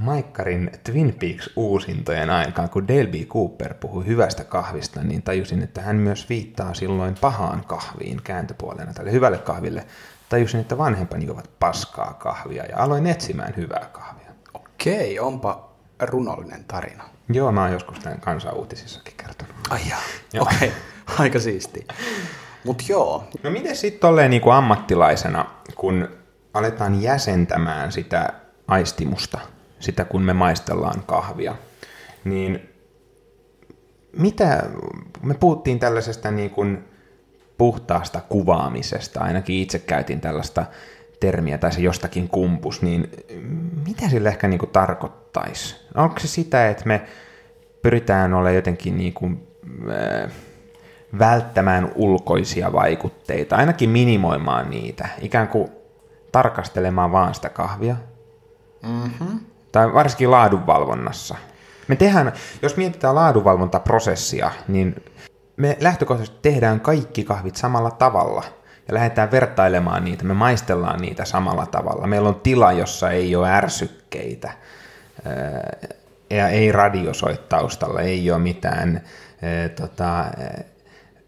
[0.00, 3.14] Maikkarin Twin Peaks uusintojen aikaan, kun Dale B.
[3.14, 9.12] Cooper puhui hyvästä kahvista, niin tajusin, että hän myös viittaa silloin pahaan kahviin kääntöpuolena tälle
[9.12, 9.86] hyvälle kahville.
[10.28, 14.30] Tajusin, että vanhempani juovat paskaa kahvia ja aloin etsimään hyvää kahvia.
[14.54, 17.04] Okei, onpa runollinen tarina.
[17.28, 19.54] Joo, mä oon joskus tämän kansanuutisissakin kertonut.
[19.70, 20.00] Ai jaa.
[20.40, 20.70] okei, okay.
[21.18, 21.86] aika siisti.
[22.64, 23.28] Mut joo.
[23.42, 26.08] No miten sitten tolleen niin kuin ammattilaisena, kun
[26.54, 28.28] aletaan jäsentämään sitä
[28.68, 29.38] aistimusta–
[29.84, 31.56] sitä, kun me maistellaan kahvia.
[32.24, 32.74] Niin
[34.16, 34.62] mitä,
[35.22, 36.84] me puhuttiin tällaisesta niin kuin
[37.58, 40.66] puhtaasta kuvaamisesta, ainakin itse käytin tällaista
[41.20, 43.10] termiä tai se jostakin kumpus, niin
[43.86, 45.76] mitä sille ehkä niin kuin tarkoittaisi?
[45.94, 47.02] Onko se sitä, että me
[47.82, 49.48] pyritään olla jotenkin niin kuin,
[49.90, 50.32] äh,
[51.18, 55.68] välttämään ulkoisia vaikutteita, ainakin minimoimaan niitä, ikään kuin
[56.32, 57.96] tarkastelemaan vaan sitä kahvia?
[58.82, 61.36] Mm-hmm tai varsinkin laadunvalvonnassa.
[61.88, 62.32] Me tehdään,
[62.62, 65.04] jos mietitään laadunvalvontaprosessia, niin
[65.56, 68.44] me lähtökohtaisesti tehdään kaikki kahvit samalla tavalla
[68.88, 72.06] ja lähdetään vertailemaan niitä, me maistellaan niitä samalla tavalla.
[72.06, 74.52] Meillä on tila, jossa ei ole ärsykkeitä
[76.30, 79.00] ja ei radio soi taustalla, ei ole mitään
[79.80, 80.24] tota,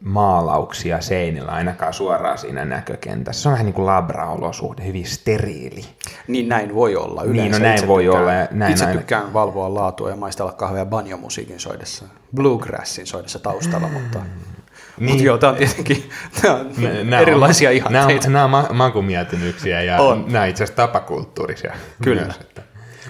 [0.06, 3.42] maalauksia seinillä ainakaan suoraan siinä näkökentässä.
[3.42, 5.84] Se on vähän niin kuin labra-olosuhde, hyvin steriili.
[6.28, 7.22] Niin näin voi olla.
[7.22, 8.32] Yleensä niin, no näin itse voi tykkään, olla.
[8.50, 14.18] Näin itse aina- tykkään valvoa laatua ja maistella kahvia banjomusiikin soidessa, bluegrassin soidessa taustalla, mutta,
[14.18, 15.08] niin.
[15.10, 16.10] Mutta joo, tämä on tietenkin
[16.42, 16.70] tää on
[17.10, 18.30] Nää erilaisia on, ihanteita.
[18.30, 20.24] Nämä on, nämä on makumieltymyksiä ja On.
[20.28, 21.74] nämä itse asiassa tapakulttuurisia.
[22.02, 22.22] Kyllä.
[22.22, 22.62] Myös, että.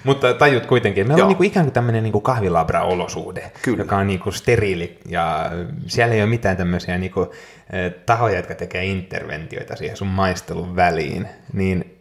[0.06, 1.26] Mutta tajut kuitenkin, meillä Joo.
[1.26, 3.78] on niin kuin ikään kuin tämmöinen niin kuin kahvilabra-olosuhde, Kyllä.
[3.78, 5.50] joka on niin kuin steriili ja
[5.86, 7.28] siellä ei ole mitään tämmöisiä niin kuin,
[8.06, 11.28] tahoja, jotka tekee interventioita siihen sun maistelun väliin.
[11.52, 12.00] Niin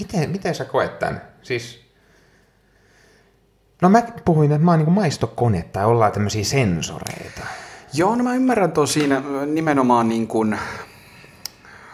[0.00, 1.22] miten, miten sä koet tämän?
[1.42, 1.82] Siis,
[3.82, 7.40] no mä puhuin, että mä oon niin maistokone tai ollaan tämmöisiä sensoreita.
[7.94, 10.58] Joo, no mä ymmärrän tuon siinä nimenomaan niin kuin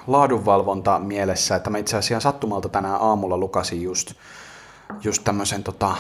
[0.06, 4.14] laadunvalvonta mielessä, että mä itse asiassa sattumalta tänään aamulla lukasin just,
[5.03, 5.96] just tämmöisen tota,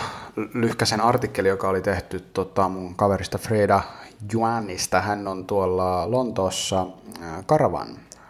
[0.54, 3.80] lyhkäisen artikkelin, joka oli tehty tota, mun kaverista Freda
[4.32, 5.00] Juanista.
[5.00, 6.86] Hän on tuolla Lontoossa
[7.22, 7.88] äh, Karavan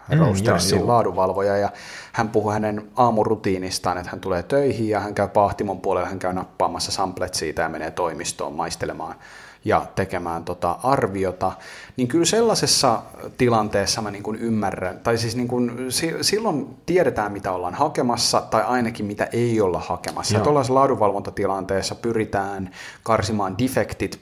[0.09, 1.71] Mm, Roastersin laadunvalvoja ja
[2.13, 6.33] hän puhuu hänen aamurutiinistaan, että hän tulee töihin ja hän käy pahtimon puolella, hän käy
[6.33, 9.15] nappaamassa samplet siitä ja menee toimistoon maistelemaan
[9.65, 11.53] ja tekemään tota arviota,
[11.99, 13.03] niin kyllä sellaisessa
[13.39, 18.41] tilanteessa mä niin kuin ymmärrän, tai siis niin kuin, si- silloin tiedetään, mitä ollaan hakemassa,
[18.41, 20.35] tai ainakin mitä ei olla hakemassa.
[20.35, 20.45] Joo.
[20.45, 22.71] Tuollaisessa laadunvalvontatilanteessa pyritään
[23.03, 24.21] karsimaan defektit,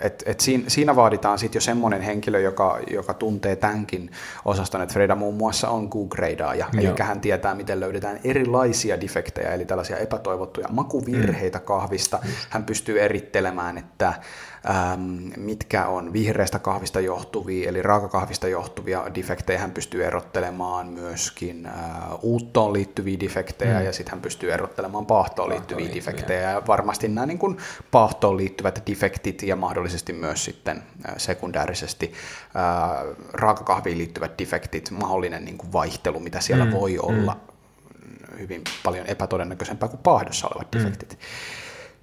[0.00, 4.10] että et siinä, siinä vaaditaan sitten jo semmoinen henkilö, joka, joka tuntee tämänkin
[4.44, 9.64] osaston, että Freda muun muassa on Q-gradeaaja, eli hän tietää, miten löydetään erilaisia defektejä, eli
[9.64, 11.64] tällaisia epätoivottuja makuvirheitä Mm.
[11.64, 12.18] kahvista.
[12.50, 14.14] Hän pystyy erittelemään, että
[15.36, 19.58] mitkä on vihreästä kahvista johtuvia, eli raakakahvista johtuvia defektejä.
[19.58, 21.72] Hän pystyy erottelemaan myöskin äh,
[22.22, 23.84] uuttoon liittyviä defektejä, mm.
[23.84, 26.50] ja sitten hän pystyy erottelemaan paahtoon liittyviä defektejä.
[26.50, 27.56] Ja varmasti nämä niin kuin
[27.90, 32.12] paahtoon liittyvät defektit ja mahdollisesti myös sitten äh, sekundäärisesti
[32.56, 36.72] äh, raakakahviin liittyvät defektit, mahdollinen niin kuin vaihtelu, mitä siellä mm.
[36.72, 37.36] voi olla
[38.38, 41.18] hyvin paljon epätodennäköisempää kuin paahdossa olevat defektit.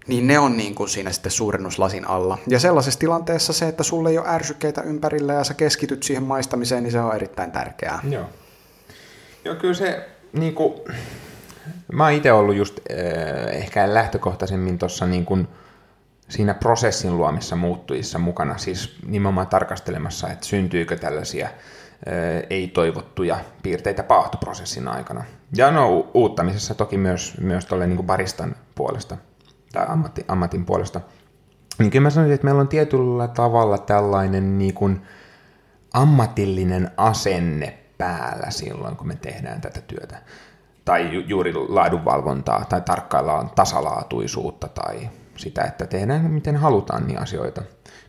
[0.08, 2.38] Niin ne on niin kuin siinä sitten suurennuslasin alla.
[2.48, 6.84] Ja sellaisessa tilanteessa se, että sulle ei ole ärsykkeitä ympärillä ja sä keskityt siihen maistamiseen,
[6.84, 8.00] niin se on erittäin tärkeää.
[8.10, 8.26] Joo.
[9.46, 10.74] Joo, kyllä se, niin kuin,
[11.94, 15.48] mä oon itse ollut just äh, ehkä lähtökohtaisemmin tuossa niin kuin,
[16.30, 21.54] siinä prosessin luomissa muuttujissa mukana, siis nimenomaan tarkastelemassa, että syntyykö tällaisia äh,
[22.50, 25.24] ei-toivottuja piirteitä paahtoprosessin aikana.
[25.56, 29.18] Ja no uuttamisessa toki myös, myös tuolle niin baristan puolesta
[29.72, 31.02] tai ammatti, ammatin puolesta.
[31.80, 35.02] Niin kyllä mä sanoisin, että meillä on tietyllä tavalla tällainen niin kuin
[35.94, 40.22] ammatillinen asenne päällä silloin, kun me tehdään tätä työtä.
[40.86, 47.62] Tai ju- juuri laadunvalvontaa, tai tarkkaillaan tasalaatuisuutta, tai sitä, että tehdään miten halutaan niin asioita.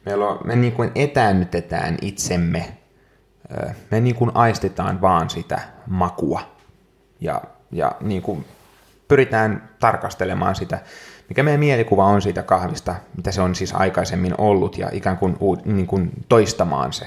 [0.06, 2.76] Meillä on, me niin kuin etäännytetään itsemme,
[3.90, 6.40] me niin kuin aistetaan vaan sitä makua,
[7.20, 8.44] ja, ja niin kuin
[9.08, 10.78] pyritään tarkastelemaan sitä,
[11.30, 15.36] mikä meidän mielikuva on siitä kahvista, mitä se on siis aikaisemmin ollut, ja ikään kuin,
[15.64, 17.06] niin kuin toistamaan se,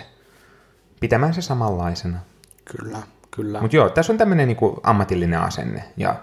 [1.00, 2.20] pitämään se samanlaisena.
[2.66, 3.00] Kyllä,
[3.32, 3.62] kyllä.
[3.62, 6.16] Mutta joo, tässä on tämmöinen niinku ammatillinen asenne ja,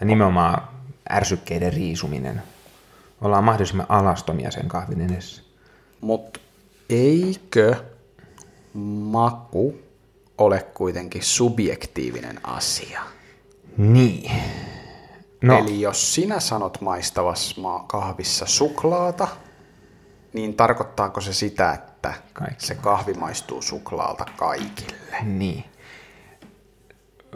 [0.00, 0.68] ja nimenomaan
[1.10, 2.42] ärsykkeiden riisuminen.
[3.20, 5.42] Ollaan mahdollisimman alastomia sen kahvin edessä.
[6.00, 6.40] Mutta
[6.90, 7.74] eikö
[8.74, 9.78] maku
[10.38, 13.00] ole kuitenkin subjektiivinen asia?
[13.76, 14.30] Niin.
[15.42, 15.58] No.
[15.58, 19.28] Eli jos sinä sanot maistavassa ma- kahvissa suklaata,
[20.32, 22.66] niin tarkoittaako se sitä, että Kaikki.
[22.66, 24.96] se kahvi maistuu suklaalta kaikille?
[25.22, 25.64] niin.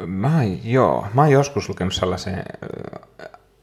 [0.06, 2.98] Mä, joo, mä oon joskus lukenut sellaisen ö,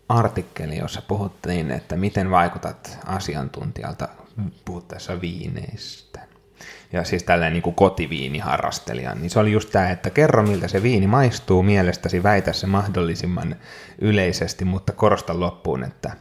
[0.09, 4.07] artikkelin, jossa puhuttiin, että miten vaikutat asiantuntijalta
[4.65, 6.12] puhuttaessa viineistä.
[6.93, 10.83] Ja siis tällainen niin kuin kotiviiniharrastelija, niin se oli just tämä, että kerro miltä se
[10.83, 13.55] viini maistuu mielestäsi, väitä se mahdollisimman
[14.01, 16.11] yleisesti, mutta korosta loppuun, että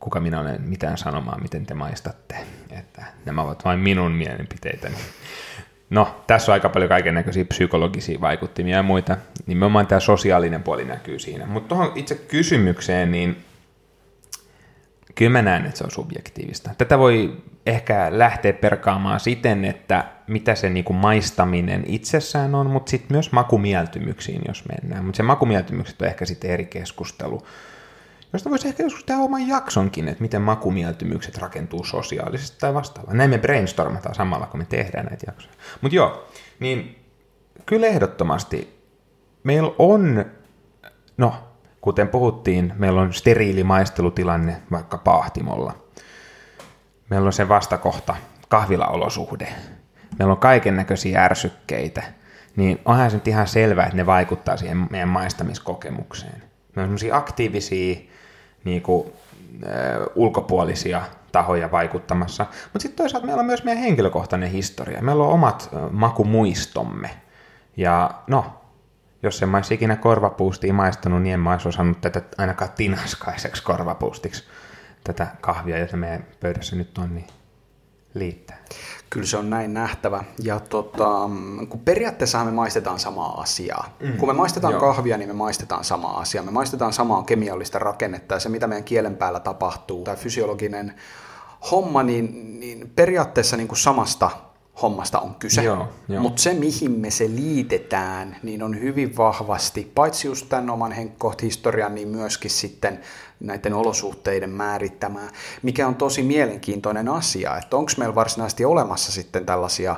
[0.00, 2.36] kuka minä olen mitään sanomaan, miten te maistatte,
[2.70, 4.96] että nämä ovat vain minun mielipiteitäni.
[5.90, 9.16] No, tässä on aika paljon kaiken näköisiä psykologisia vaikuttimia ja muita.
[9.46, 11.46] Nimenomaan tämä sosiaalinen puoli näkyy siinä.
[11.46, 13.44] Mutta tuohon itse kysymykseen, niin
[15.14, 16.70] kyllä mä näen, että se on subjektiivista.
[16.78, 23.12] Tätä voi ehkä lähteä perkaamaan siten, että mitä se niinku maistaminen itsessään on, mutta sitten
[23.12, 25.04] myös makumieltymyksiin, jos mennään.
[25.04, 27.42] Mutta se makumieltymykset on ehkä sitten eri keskustelu.
[28.32, 33.14] josta voisi ehkä joskus tehdä oman jaksonkin, että miten makumieltymykset rakentuu sosiaalisesti tai vastaavaa.
[33.14, 35.54] Näin me brainstormataan samalla, kun me tehdään näitä jaksoja.
[35.80, 36.28] Mutta joo,
[36.60, 37.04] niin
[37.66, 38.82] kyllä ehdottomasti
[39.44, 40.24] meillä on,
[41.16, 41.51] no
[41.82, 45.74] kuten puhuttiin, meillä on steriilimaistelutilanne vaikka pahtimolla.
[47.10, 48.16] Meillä on se vastakohta,
[48.48, 49.48] kahvilaolosuhde.
[50.18, 52.02] Meillä on kaiken näköisiä ärsykkeitä.
[52.56, 56.42] Niin onhan se nyt ihan selvää, että ne vaikuttaa siihen meidän maistamiskokemukseen.
[56.76, 57.96] Meillä on sellaisia aktiivisia
[58.64, 59.12] niin kuin,
[59.66, 59.72] äh,
[60.14, 62.46] ulkopuolisia tahoja vaikuttamassa.
[62.64, 65.02] Mutta sitten toisaalta meillä on myös meidän henkilökohtainen historia.
[65.02, 67.10] Meillä on omat äh, makumuistomme.
[67.76, 68.61] Ja no,
[69.22, 73.62] jos en mä olisi ikinä korvapuustia maistanut, niin en mä olisi osannut tätä ainakaan tinaskaiseksi
[73.62, 74.44] korvapuustiksi
[75.04, 77.26] tätä kahvia, jota meidän pöydässä nyt on, niin
[78.14, 78.58] liittää.
[79.10, 80.24] Kyllä se on näin nähtävä.
[80.42, 81.08] Ja tota,
[81.68, 83.96] kun periaatteessa me maistetaan samaa asiaa.
[84.00, 84.16] Mm.
[84.16, 84.80] Kun me maistetaan Joo.
[84.80, 86.44] kahvia, niin me maistetaan samaa asiaa.
[86.44, 90.94] Me maistetaan samaa kemiallista rakennetta ja se, mitä meidän kielen päällä tapahtuu, tämä fysiologinen
[91.70, 94.30] homma, niin, niin periaatteessa niin kuin samasta
[94.82, 95.62] hommasta on kyse.
[96.20, 100.94] Mutta se, mihin me se liitetään, niin on hyvin vahvasti, paitsi just tämän oman
[101.42, 103.00] historian, niin myöskin sitten
[103.40, 105.28] näiden olosuhteiden määrittämää,
[105.62, 109.96] mikä on tosi mielenkiintoinen asia, että onko meillä varsinaisesti olemassa sitten tällaisia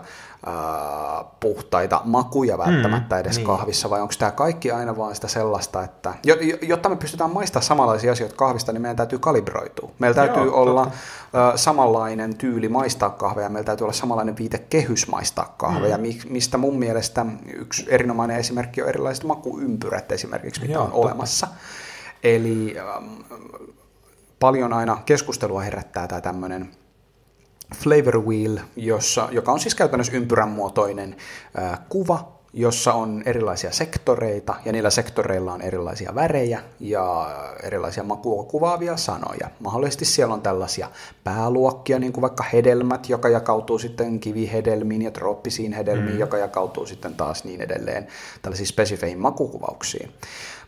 [1.41, 3.47] puhtaita makuja välttämättä mm, edes niin.
[3.47, 6.15] kahvissa, vai onko tämä kaikki aina vaan sitä sellaista, että
[6.63, 9.91] jotta me pystytään maistamaan samanlaisia asioita kahvista, niin meidän täytyy kalibroitua.
[9.99, 10.91] Meillä täytyy Joo, olla
[11.33, 16.05] ää, samanlainen tyyli maistaa kahveja, meillä täytyy olla samanlainen viitekehys maistaa kahveja, mm.
[16.29, 21.07] mistä mun mielestä yksi erinomainen esimerkki on erilaiset makuympyrät esimerkiksi, mitä Joo, on totta.
[21.07, 21.49] olemassa.
[22.23, 23.15] Eli ähm,
[24.41, 26.71] paljon aina keskustelua herättää tämä tämmöinen
[27.75, 31.17] flavor wheel, jossa, joka on siis käytännössä ympyrän muotoinen
[31.59, 38.45] äh, kuva, jossa on erilaisia sektoreita, ja niillä sektoreilla on erilaisia värejä ja erilaisia makua
[38.45, 39.51] kuvaavia sanoja.
[39.61, 40.91] Mahdollisesti siellä on tällaisia
[41.25, 46.21] pääluokkia, niin kuin vaikka hedelmät, joka jakautuu sitten kivihedelmiin ja trooppisiin hedelmiin, mm.
[46.21, 48.07] joka jakautuu sitten taas niin edelleen
[48.43, 50.11] tällaisiin spesifeihin makukuvauksiin.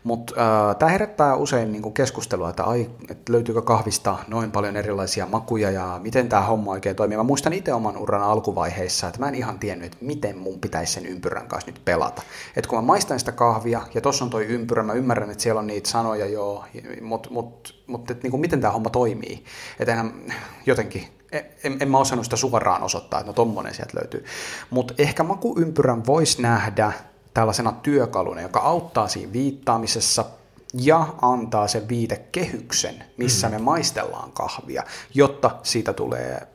[0.07, 0.33] Mutta
[0.69, 5.71] äh, tämä herättää usein niinku keskustelua, että, ai, että löytyykö kahvista noin paljon erilaisia makuja
[5.71, 7.17] ja miten tämä homma oikein toimii.
[7.17, 10.93] Mä muistan itse oman uran alkuvaiheissa, että mä en ihan tiennyt, että miten mun pitäisi
[10.93, 12.21] sen ympyrän kanssa nyt pelata.
[12.55, 15.59] Että kun mä maistan sitä kahvia ja tuossa on toi ympyrä, mä ymmärrän, että siellä
[15.59, 16.63] on niitä sanoja jo,
[17.01, 19.43] mutta mut, mut, et, niinku, miten tämä homma toimii.
[19.79, 20.05] Että
[20.65, 21.07] jotenkin
[21.63, 24.25] en, en mä osannut sitä suoraan osoittaa, että no tommonen sieltä löytyy.
[24.69, 26.93] Mutta ehkä makuympyrän voisi nähdä
[27.37, 30.25] tällaisena työkaluna, joka auttaa siinä viittaamisessa
[30.73, 33.53] ja antaa sen viitekehyksen, missä mm.
[33.53, 36.47] me maistellaan kahvia, jotta siitä tulee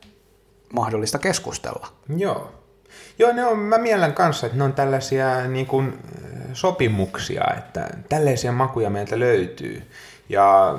[0.73, 1.89] mahdollista keskustella.
[2.17, 2.53] Joo.
[3.19, 5.99] Joo, ne on, mä mielen kanssa, että ne on tällaisia niin kuin,
[6.53, 9.83] sopimuksia, että tällaisia makuja meiltä löytyy.
[10.29, 10.79] Ja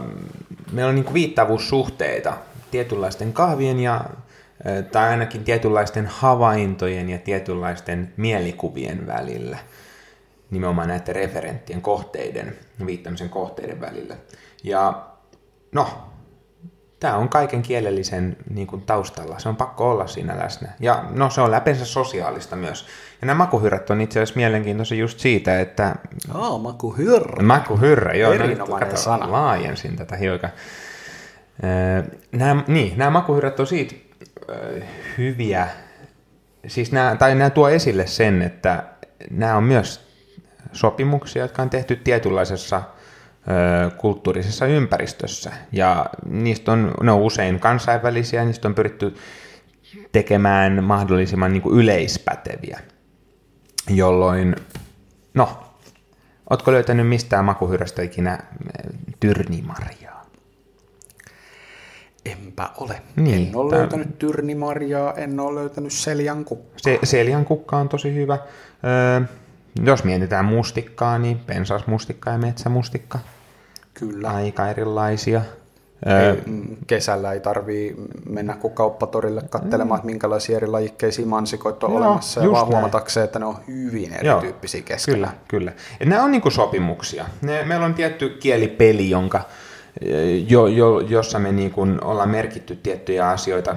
[0.72, 2.38] meillä on niin kuin viittavuussuhteita
[2.72, 4.06] tietynlaisten kahvien ja
[4.92, 9.58] tai ainakin tietynlaisten havaintojen ja tietynlaisten mielikuvien välillä–
[10.52, 14.16] nimenomaan näiden referenttien kohteiden, viittamisen kohteiden välillä.
[14.64, 15.06] Ja
[15.72, 15.88] no,
[17.00, 19.40] tämä on kaiken kielellisen niin kuin, taustalla.
[19.40, 20.70] Se on pakko olla siinä läsnä.
[20.80, 22.88] Ja no, se on läpensä sosiaalista myös.
[23.22, 25.96] Ja nämä makuhyrrät on itse asiassa mielenkiintoisia just siitä, että...
[26.34, 27.44] Oh, makuhyrrä.
[27.44, 28.34] Makuhyrrä, joo.
[28.34, 29.32] No Erinomainen no, sana.
[29.32, 30.50] Laajensin tätä hiukan.
[32.32, 33.96] Nämä, niin, nämä makuhyrät on siitä
[35.18, 35.68] hyviä,
[36.68, 38.84] siis nämä, tai nämä tuo esille sen, että
[39.32, 40.03] nämä on myös
[40.72, 42.84] sopimuksia, jotka on tehty tietynlaisessa
[43.98, 45.52] kulttuurisessa ympäristössä.
[45.72, 49.16] Ja niistä on, ne on usein kansainvälisiä, niistä on pyritty
[50.12, 52.80] tekemään mahdollisimman niin kuin yleispäteviä,
[53.90, 54.56] jolloin,
[55.34, 55.64] no,
[56.50, 58.40] Oletko löytänyt mistään makuhyrästä ikinä
[59.20, 60.26] tyrnimarjaa?
[62.26, 63.02] Enpä ole.
[63.16, 63.82] Niin, en ole tämä...
[63.82, 66.78] löytänyt tyrnimarjaa, en ole löytänyt seljankukkaa.
[66.78, 68.34] Se, seljankukka on tosi hyvä.
[68.34, 69.22] Öö,
[69.84, 73.20] jos mietitään mustikkaa, niin pensasmustikka ja metsämustikka.
[73.94, 74.30] Kyllä.
[74.30, 75.42] Aika erilaisia.
[76.06, 77.96] Ei, mm, kesällä ei tarvii
[78.30, 80.06] mennä kuin kauppatorille katselemaan, mm.
[80.06, 82.72] minkälaisia eri lajikkeisia mansikoita on Joo, olemassa, ja vaan näin.
[82.72, 85.34] huomatakseen, että ne on hyvin erityyppisiä Joo, keskenään.
[85.48, 85.74] Kyllä, kyllä.
[86.00, 87.26] Ja nämä on niin kuin sopimuksia.
[87.42, 89.42] Ne, meillä on tietty kielipeli, jonka,
[90.48, 93.76] jo, jo, jossa me niin kuin ollaan merkitty tiettyjä asioita,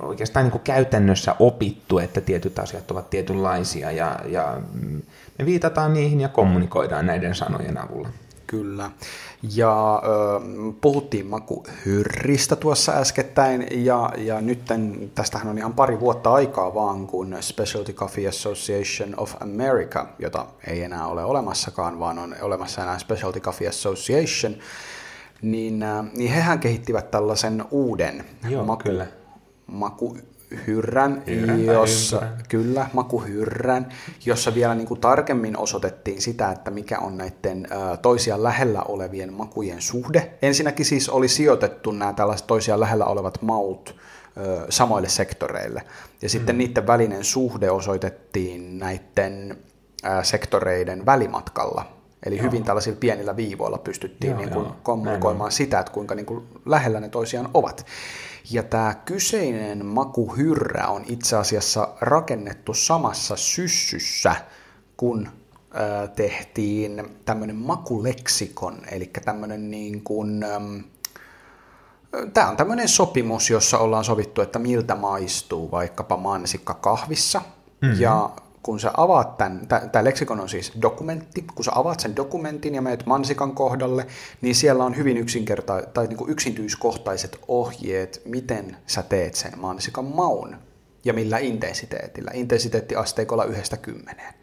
[0.00, 4.56] oikeastaan niin kuin käytännössä opittu, että tietyt asiat ovat tietynlaisia, ja, ja
[5.38, 8.08] me viitataan niihin ja kommunikoidaan näiden sanojen avulla.
[8.46, 8.90] Kyllä.
[9.56, 10.40] Ja ö,
[10.80, 14.60] puhuttiin makuhyrristä tuossa äskettäin, ja, ja nyt
[15.14, 20.82] tästähän on ihan pari vuotta aikaa vaan, kun Specialty Coffee Association of America, jota ei
[20.82, 24.54] enää ole olemassakaan, vaan on olemassa enää Specialty Coffee Association,
[25.42, 25.84] niin,
[26.16, 29.06] niin hehän kehittivät tällaisen uuden Joo, maku, kyllä.
[29.66, 33.88] makuhyrrän, Hyrrän tai jossa, kyllä, makuhyrrän,
[34.26, 37.68] jossa vielä niin kuin tarkemmin osoitettiin sitä, että mikä on näiden
[38.02, 40.30] toisiaan lähellä olevien makujen suhde.
[40.42, 43.96] Ensinnäkin siis oli sijoitettu nämä tällaiset toisiaan lähellä olevat maut
[44.70, 45.82] samoille sektoreille.
[46.22, 46.58] Ja sitten Mm.
[46.58, 49.58] niiden välinen suhde osoitettiin näiden
[50.22, 51.84] sektoreiden välimatkalla.
[52.26, 54.76] Eli hyvin tällaisilla pienillä viivoilla pystyttiin Joo, niin kuin joo.
[54.82, 57.86] kommunikoimaan sitä, että kuinka niin kuin lähellä ne toisiaan ovat.
[58.50, 64.34] Ja tämä kyseinen makuhyrrä on itse asiassa rakennettu samassa syssyssä,
[64.96, 70.44] kun ö, tehtiin tämmöinen makuleksikon, eli tämmöinen niin kuin,
[72.34, 77.42] Tämä on tämmöinen sopimus, jossa ollaan sovittu, että miltä maistuu vaikkapa mansikka kahvissa.
[77.82, 78.00] Mm-hmm.
[78.00, 78.30] Ja
[78.62, 82.82] kun sä avaat tämän, tämä leksikon on siis dokumentti, kun sä avaat sen dokumentin ja
[82.82, 84.06] menet mansikan kohdalle,
[84.40, 90.04] niin siellä on hyvin yksinkerta- tai niin kuin yksityiskohtaiset ohjeet, miten sä teet sen mansikan
[90.04, 90.56] maun
[91.04, 92.30] ja millä intensiteetillä.
[92.34, 94.34] Intensiteettiasteikolla yhdestä kymmeneen.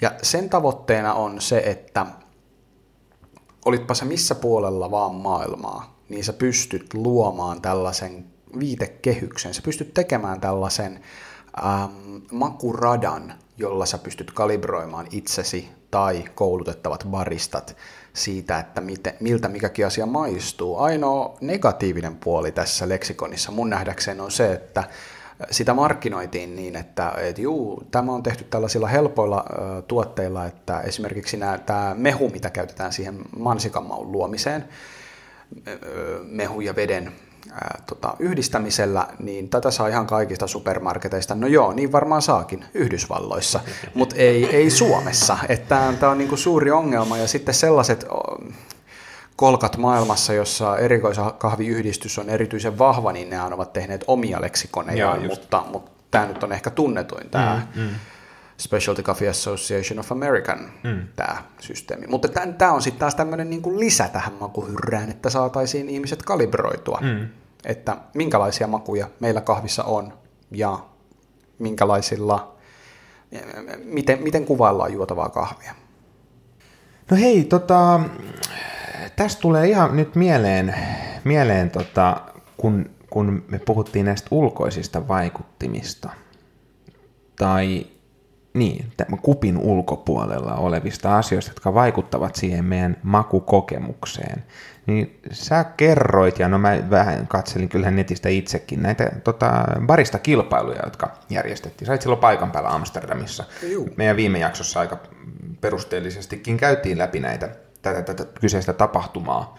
[0.00, 2.06] Ja sen tavoitteena on se, että
[3.64, 8.24] olitpa se missä puolella vaan maailmaa, niin sä pystyt luomaan tällaisen
[8.58, 11.00] viitekehyksen, sä pystyt tekemään tällaisen
[11.64, 17.76] ähm, makuradan, jolla sä pystyt kalibroimaan itsesi tai koulutettavat baristat
[18.12, 20.78] siitä, että miten, miltä mikäkin asia maistuu.
[20.78, 24.84] Ainoa negatiivinen puoli tässä leksikonissa mun nähdäkseen on se, että
[25.50, 31.38] sitä markkinoitiin niin, että et juu, tämä on tehty tällaisilla helpoilla ö, tuotteilla, että esimerkiksi
[31.66, 34.64] tämä mehu, mitä käytetään siihen mansikanmaun luomiseen,
[35.68, 37.12] ö, mehu ja veden
[37.52, 41.34] ää, tota, yhdistämisellä, niin tätä saa ihan kaikista supermarketeista.
[41.34, 43.60] No joo, niin varmaan saakin Yhdysvalloissa,
[43.94, 45.38] mutta ei, ei Suomessa.
[45.68, 48.06] Tämä on niinku suuri ongelma ja sitten sellaiset
[49.36, 55.90] kolkat maailmassa, jossa erikoiskahviyhdistys on erityisen vahva, niin ne ovat tehneet omia leksikoneja, mutta, mutta
[56.10, 57.88] tämä nyt on ehkä tunnetuin tämä mm, mm.
[58.56, 61.06] Specialty Coffee Association of American mm.
[61.16, 62.06] tämä systeemi.
[62.06, 62.28] Mutta
[62.58, 67.28] tämä on sitten taas tämmöinen niinku lisä tähän makuhyrrään, että saataisiin ihmiset kalibroitua, mm.
[67.66, 70.12] Että minkälaisia makuja meillä kahvissa on
[70.50, 70.78] ja
[71.58, 72.56] minkälaisilla,
[73.84, 75.74] miten, miten kuvaillaan juotavaa kahvia.
[77.10, 78.00] No hei, tota,
[79.16, 80.74] tästä tulee ihan nyt mieleen,
[81.24, 82.20] mieleen tota,
[82.56, 86.10] kun, kun me puhuttiin näistä ulkoisista vaikuttimista,
[87.36, 87.86] tai
[88.54, 88.92] niin,
[89.22, 94.44] kupin ulkopuolella olevista asioista, jotka vaikuttavat siihen meidän makukokemukseen,
[94.86, 100.80] niin sä kerroit, ja no mä vähän katselin kyllä netistä itsekin, näitä tota, barista kilpailuja,
[100.84, 101.86] jotka järjestettiin.
[101.86, 103.44] Sait silloin paikan päällä Amsterdamissa.
[103.62, 103.88] Juu.
[103.96, 104.98] Meidän viime jaksossa aika
[105.60, 107.48] perusteellisestikin käytiin läpi näitä,
[107.82, 109.56] tätä, tätä kyseistä tapahtumaa.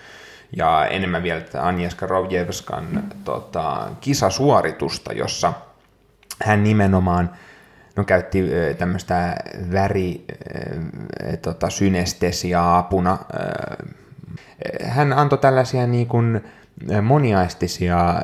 [0.58, 5.54] Ja enemmän vielä tätä Agnieszka Rovjevskan tota, kisasuoritusta, jossa
[6.44, 7.30] hän nimenomaan
[7.96, 9.36] no, käytti tämmöistä
[9.72, 10.26] väri
[11.42, 13.20] tota, synestesiaa apuna.
[14.84, 16.42] Hän antoi tällaisia niin kuin
[17.02, 18.16] moniaistisia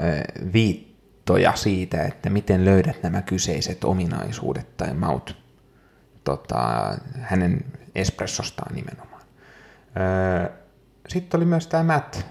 [0.54, 5.38] viittoja siitä, että miten löydät nämä kyseiset ominaisuudet tai maut
[6.24, 9.22] tota, hänen espressostaan nimenomaan.
[11.08, 12.22] Sitten oli myös tämä Matt,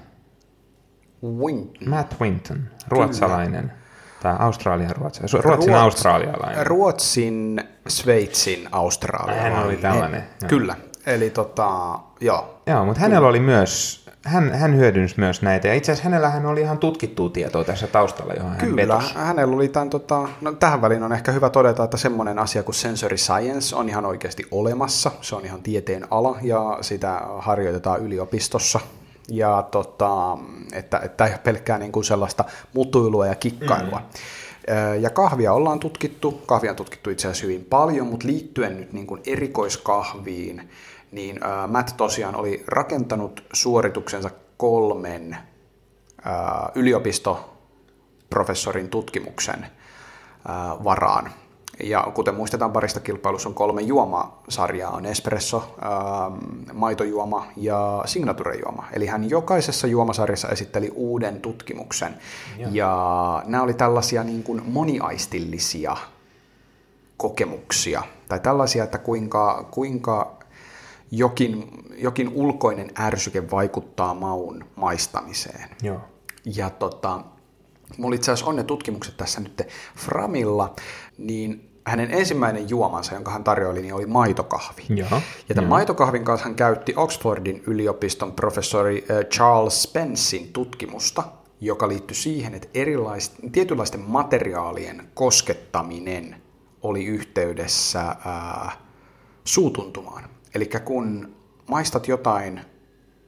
[1.24, 1.70] Win.
[1.86, 3.72] Matt Winton, ruotsalainen,
[4.22, 6.66] tai Australian ruotsalainen, Ruotsin Ruots- australialainen.
[6.66, 9.52] Ruotsin, Sveitsin, Australialainen.
[9.52, 10.22] Hän oli tällainen.
[10.46, 10.76] Kyllä.
[11.08, 12.60] Eli tota, joo.
[12.66, 16.60] Joo, mutta hänellä oli myös, hän, hän hyödynsi myös näitä, ja itse asiassa hänellähän oli
[16.60, 19.14] ihan tutkittua tietoa tässä taustalla, johon hän Kyllä, vetosi.
[19.14, 22.74] hänellä oli tämän, tota, no tähän väliin on ehkä hyvä todeta, että semmoinen asia kuin
[22.74, 25.10] sensory science on ihan oikeasti olemassa.
[25.20, 28.80] Se on ihan tieteen ala ja sitä harjoitetaan yliopistossa.
[29.28, 30.38] Ja tota,
[30.72, 32.44] että, että ei pelkkää niin kuin sellaista
[32.74, 33.98] mutuilua ja kikkailua.
[33.98, 34.04] Mm.
[35.00, 39.06] Ja kahvia ollaan tutkittu, kahvia on tutkittu itse asiassa hyvin paljon, mutta liittyen nyt niin
[39.06, 40.68] kuin erikoiskahviin,
[41.12, 45.36] niin ää, Matt tosiaan oli rakentanut suorituksensa kolmen
[46.24, 49.66] ää, yliopistoprofessorin tutkimuksen
[50.48, 51.32] ää, varaan.
[51.82, 55.90] Ja kuten muistetaan, parista kilpailussa on kolme juomasarjaa, on espresso, ää,
[56.72, 58.86] maitojuoma ja signaturejuoma.
[58.92, 62.18] Eli hän jokaisessa juomasarjassa esitteli uuden tutkimuksen.
[62.58, 62.70] Joo.
[62.72, 65.96] Ja nämä oli tällaisia niin kuin moniaistillisia
[67.16, 70.37] kokemuksia, tai tällaisia, että kuinka, kuinka
[71.10, 75.68] jokin, jokin ulkoinen ärsyke vaikuttaa maun maistamiseen.
[75.82, 76.00] Joo.
[76.44, 77.20] Ja tota,
[77.98, 79.62] mulla itse asiassa on ne tutkimukset tässä nyt
[79.96, 80.74] Framilla,
[81.18, 84.82] niin hänen ensimmäinen juomansa, jonka hän tarjoili, niin oli maitokahvi.
[84.88, 85.22] Joo.
[85.48, 91.22] Ja tämän maitokahvin kanssa hän käytti Oxfordin yliopiston professori äh, Charles Spencein tutkimusta,
[91.60, 96.36] joka liittyi siihen, että erilaisten, tietynlaisten materiaalien koskettaminen
[96.82, 98.72] oli yhteydessä ää,
[99.44, 100.24] suutuntumaan.
[100.54, 101.36] Eli kun
[101.66, 102.60] maistat jotain,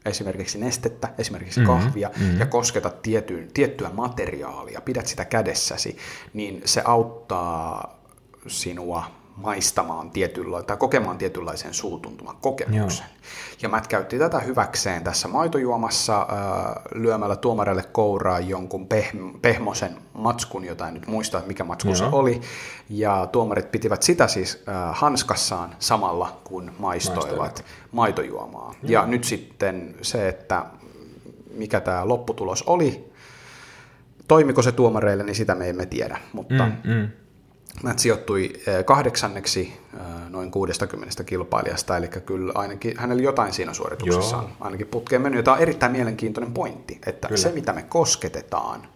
[0.04, 2.38] esimerkiksi nestettä, esimerkiksi kahvia, mm-hmm.
[2.40, 5.96] ja kosketat tiety, tiettyä materiaalia, pidät sitä kädessäsi,
[6.32, 8.00] niin se auttaa
[8.46, 13.06] sinua maistamaan tietynlaisen, tai kokemaan tietynlaisen suutuntuman kokemuksen.
[13.06, 13.20] Joo.
[13.62, 20.64] Ja Matt käytti tätä hyväkseen tässä maitojuomassa äh, lyömällä tuomareille kouraa jonkun pehm- pehmosen matskun,
[20.64, 22.40] jota en nyt muista, mikä matsku se oli,
[22.88, 27.64] ja tuomarit pitivät sitä siis äh, hanskassaan samalla, kun maistoivat Maistoivat.
[27.92, 28.74] maitojuomaa.
[28.82, 29.02] Joo.
[29.02, 30.64] Ja nyt sitten se, että
[31.54, 33.10] mikä tämä lopputulos oli,
[34.28, 37.08] toimiko se tuomareille, niin sitä me emme tiedä, mutta mm, mm.
[37.82, 44.36] Matt sijoittui eh, kahdeksanneksi eh, noin 60 kilpailijasta, eli kyllä ainakin hänellä jotain siinä suorituksessa
[44.36, 45.38] on ainakin putkeen mennyt.
[45.38, 47.40] Ja tämä on erittäin mielenkiintoinen pointti, että kyllä.
[47.40, 48.88] se mitä me kosketetaan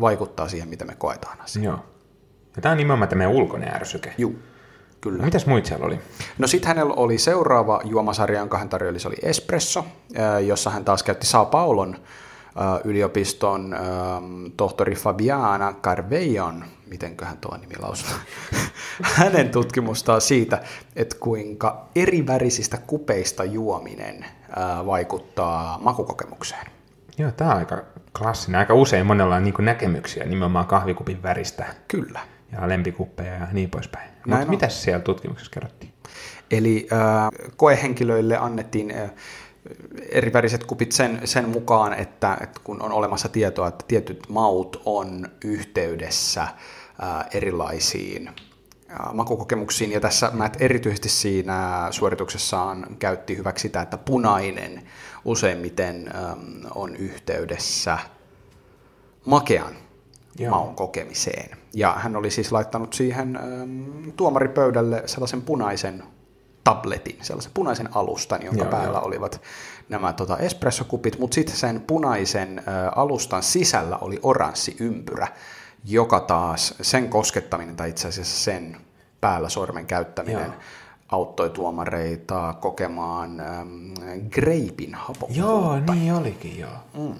[0.00, 1.62] vaikuttaa siihen, mitä me koetaan asia.
[1.62, 1.78] Joo.
[2.56, 4.14] Ja tämä on nimenomaan tämä ulkoinen ärsyke.
[4.18, 4.32] Joo.
[5.00, 5.24] Kyllä.
[5.24, 6.00] Mitäs muut siellä oli?
[6.38, 10.84] No sitten hänellä oli seuraava juomasarja, jonka hän tarjoili, se oli Espresso, eh, jossa hän
[10.84, 11.96] taas käytti Sao Paulon
[12.84, 13.76] yliopiston
[14.56, 18.20] tohtori Fabiana Carvejon, mitenköhän tuo nimi lausutaan,
[19.16, 20.62] hänen tutkimustaan siitä,
[20.96, 24.24] että kuinka eri värisistä kupeista juominen
[24.86, 26.66] vaikuttaa makukokemukseen.
[27.18, 27.82] Joo, tämä on aika
[28.18, 28.58] klassinen.
[28.58, 31.66] Aika usein monella on niin näkemyksiä nimenomaan kahvikupin väristä.
[31.88, 32.20] Kyllä.
[32.52, 34.10] Ja lempikuppeja ja niin poispäin.
[34.26, 35.92] Mutta mitä siellä tutkimuksessa kerrottiin?
[36.50, 36.98] Eli äh,
[37.56, 39.10] koehenkilöille annettiin äh,
[40.10, 44.82] eri väriset kupit sen, sen mukaan, että, että kun on olemassa tietoa, että tietyt maut
[44.84, 46.56] on yhteydessä ää,
[47.32, 48.30] erilaisiin
[49.12, 54.82] makukokemuksiin, ja tässä Matt erityisesti siinä suorituksessaan käytti hyväksi sitä, että punainen
[55.24, 56.12] useimmiten
[56.74, 57.98] on yhteydessä
[59.24, 59.76] makean
[60.38, 60.50] Joo.
[60.50, 61.58] maun kokemiseen.
[61.74, 63.38] Ja hän oli siis laittanut siihen
[64.16, 66.02] tuomaripöydälle sellaisen punaisen
[66.64, 69.06] tabletin, sellaisen punaisen alustan, jonka joo, päällä joo.
[69.06, 69.42] olivat
[69.88, 72.62] nämä tota, espressokupit, mutta sitten sen punaisen ä,
[72.96, 75.28] alustan sisällä oli oranssi ympyrä,
[75.84, 78.76] joka taas, sen koskettaminen tai itse asiassa sen
[79.20, 80.54] päällä sormen käyttäminen joo.
[81.08, 83.92] auttoi tuomareita kokemaan ähm,
[84.30, 85.38] greipin hapokkuutta.
[85.38, 86.76] Joo, niin olikin joo.
[86.98, 87.14] Mm.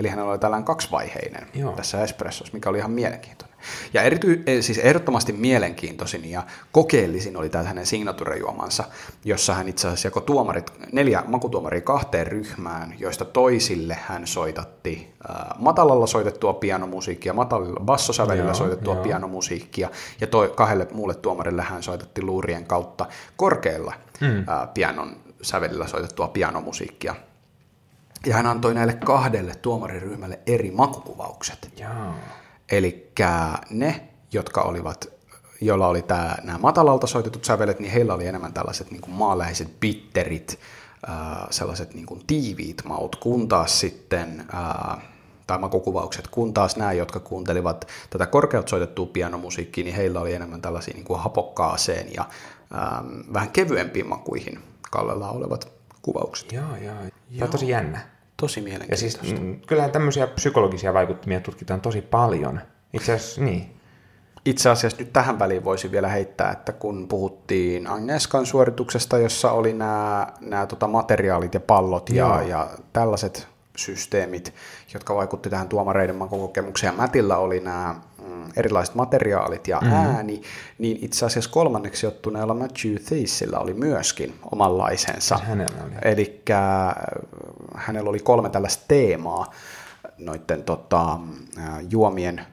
[0.00, 1.72] Eli hänellä oli tällainen kaksivaiheinen joo.
[1.72, 3.51] tässä espressossa, mikä oli ihan mielenkiintoinen.
[3.94, 6.42] Ja erity, eh, siis ehdottomasti mielenkiintoisin ja
[6.72, 8.84] kokeellisin oli tämä hänen signaturejuomansa,
[9.24, 15.36] jossa hän itse asiassa jako tuomarit, neljä makutuomaria kahteen ryhmään, joista toisille hän soitatti äh,
[15.58, 19.02] matalalla soitettua pianomusiikkia, matalalla bassosävelillä joo, soitettua joo.
[19.02, 19.90] pianomusiikkia,
[20.20, 23.06] ja toi, kahdelle muulle tuomarille hän soitatti luurien kautta
[23.36, 24.38] korkealla mm.
[24.38, 27.14] äh, pianon sävelillä soitettua pianomusiikkia.
[28.26, 31.72] Ja hän antoi näille kahdelle tuomariryhmälle eri makukuvaukset.
[31.76, 31.90] Joo.
[32.70, 33.12] Eli
[33.70, 35.06] ne, jotka olivat,
[35.60, 39.80] joilla oli tämä, nämä matalalta soitetut sävelet, niin heillä oli enemmän tällaiset niin kuin maanläheiset
[39.80, 40.58] bitterit,
[41.50, 44.44] sellaiset niin kuin tiiviit maut, kun taas sitten,
[45.46, 50.62] tai makukuvaukset, kun taas nämä, jotka kuuntelivat tätä korkeat soitettua pianomusiikkia, niin heillä oli enemmän
[50.62, 52.24] tällaisia niin kuin hapokkaaseen ja
[53.32, 54.58] vähän kevyempiin makuihin
[54.90, 55.68] kallella olevat
[56.02, 56.52] kuvaukset.
[56.52, 56.94] Joo, joo.
[56.94, 58.11] Tämä on tosi jännä.
[58.42, 59.18] Tosi mielenkiintoista.
[59.18, 62.60] Ja siis mm, kyllähän tämmöisiä psykologisia vaikuttimia tutkitaan tosi paljon.
[62.92, 63.76] Itse asiassa niin.
[64.44, 69.72] Itse asiassa nyt tähän väliin voisi vielä heittää, että kun puhuttiin Agneskan suorituksesta, jossa oli
[69.72, 74.54] nämä, nämä tota materiaalit ja pallot ja, ja tällaiset systeemit,
[74.94, 77.94] jotka vaikutti tähän tuomareiden makukokemukseen, ja Mätillä oli nämä
[78.56, 79.96] erilaiset materiaalit ja mm-hmm.
[79.96, 80.42] ääni,
[80.78, 85.38] niin itse asiassa kolmanneksi ottuneella Matthew Thiesillä oli myöskin omanlaisensa.
[86.02, 86.94] Eli äh,
[87.74, 89.50] hänellä oli kolme tällaista teemaa
[90.18, 91.18] noiden tota,
[91.90, 92.46] juomien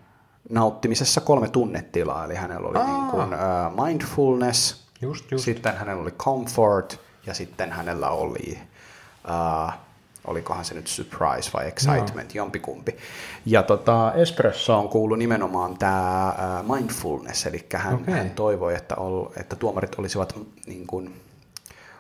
[0.50, 5.46] nauttimisessa kolme tunnetilaa, eli hänellä oli niin kuin, uh, mindfulness, just, just.
[5.46, 8.60] sitten hänellä oli comfort ja sitten hänellä oli
[9.28, 9.74] uh,
[10.30, 12.36] olikohan se nyt surprise vai excitement, no.
[12.36, 12.98] jompikumpi.
[13.46, 14.14] Ja tota,
[14.78, 16.34] on kuulu nimenomaan tämä
[16.76, 18.14] mindfulness, eli hän, okay.
[18.14, 20.36] hän toivoi, että, ol, että tuomarit olisivat,
[20.68, 21.22] niin kuin,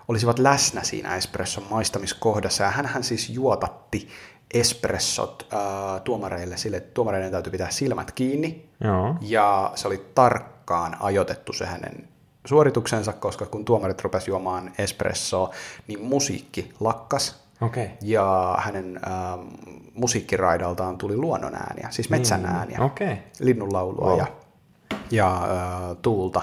[0.07, 4.09] olisivat läsnä siinä espresson maistamiskohdassa, ja hän siis juotatti
[4.53, 9.15] espressot uh, tuomareille sille, että tuomareiden täytyy pitää silmät kiinni, Joo.
[9.21, 12.07] ja se oli tarkkaan ajoitettu se hänen
[12.45, 15.53] suorituksensa, koska kun tuomarit rupesivat juomaan espressoa,
[15.87, 17.87] niin musiikki lakkas Okay.
[18.01, 19.11] Ja hänen äh,
[19.93, 22.55] musiikkiraidaltaan tuli luonnon ääniä, siis metsän niin.
[22.55, 23.15] ääniä, okay.
[23.39, 24.17] linnunlaulua wow.
[24.19, 24.27] ja,
[25.11, 26.41] ja äh, tuulta.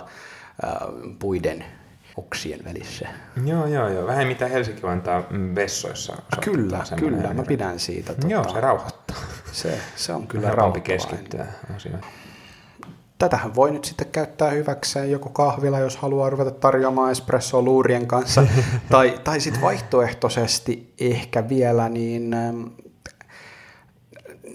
[1.19, 1.65] puiden
[2.17, 3.09] oksien välissä.
[3.45, 4.07] Joo, joo, joo.
[4.07, 5.23] Vähän mitä Helsinki antaa
[5.55, 6.17] vessoissa.
[6.45, 7.35] Kyllä, kyllä.
[7.35, 8.15] Mä pidän siitä.
[8.15, 9.17] Tota, joo, se rauhoittaa.
[9.53, 10.99] Se, se on kyllä rauhoittavaa.
[10.99, 11.47] keskittyä
[11.77, 12.05] asioihin.
[13.19, 18.47] Tätähän voi nyt sitten käyttää hyväkseen joko kahvilla, jos haluaa ruveta tarjoamaan espressoa luurien kanssa,
[18.91, 22.35] tai, tai sitten vaihtoehtoisesti ehkä vielä, niin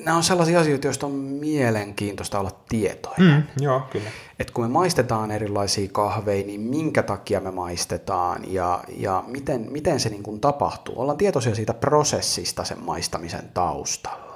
[0.05, 3.47] nämä on sellaisia asioita, joista on mielenkiintoista olla tietoinen.
[3.57, 4.09] Mm, joo, kyllä.
[4.39, 9.99] Et kun me maistetaan erilaisia kahveja, niin minkä takia me maistetaan ja, ja miten, miten
[9.99, 11.01] se niin kuin tapahtuu.
[11.01, 14.30] Ollaan tietoisia siitä prosessista sen maistamisen taustalla.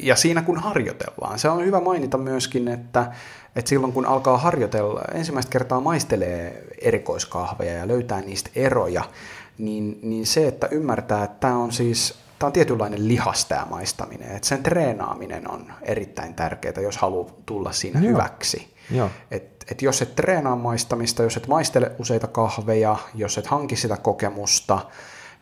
[0.00, 3.12] Ja siinä kun harjoitellaan, se on hyvä mainita myöskin, että,
[3.56, 9.04] että silloin kun alkaa harjoitella, ensimmäistä kertaa maistelee erikoiskahveja ja löytää niistä eroja,
[9.58, 14.36] niin, niin se, että ymmärtää, että tämä on siis tämä on tietynlainen lihas tämä maistaminen,
[14.36, 18.08] että sen treenaaminen on erittäin tärkeää, jos haluaa tulla siinä Joo.
[18.08, 18.74] hyväksi.
[18.90, 19.10] Joo.
[19.30, 23.96] Et, et jos et treenaa maistamista, jos et maistele useita kahveja, jos et hanki sitä
[23.96, 24.78] kokemusta,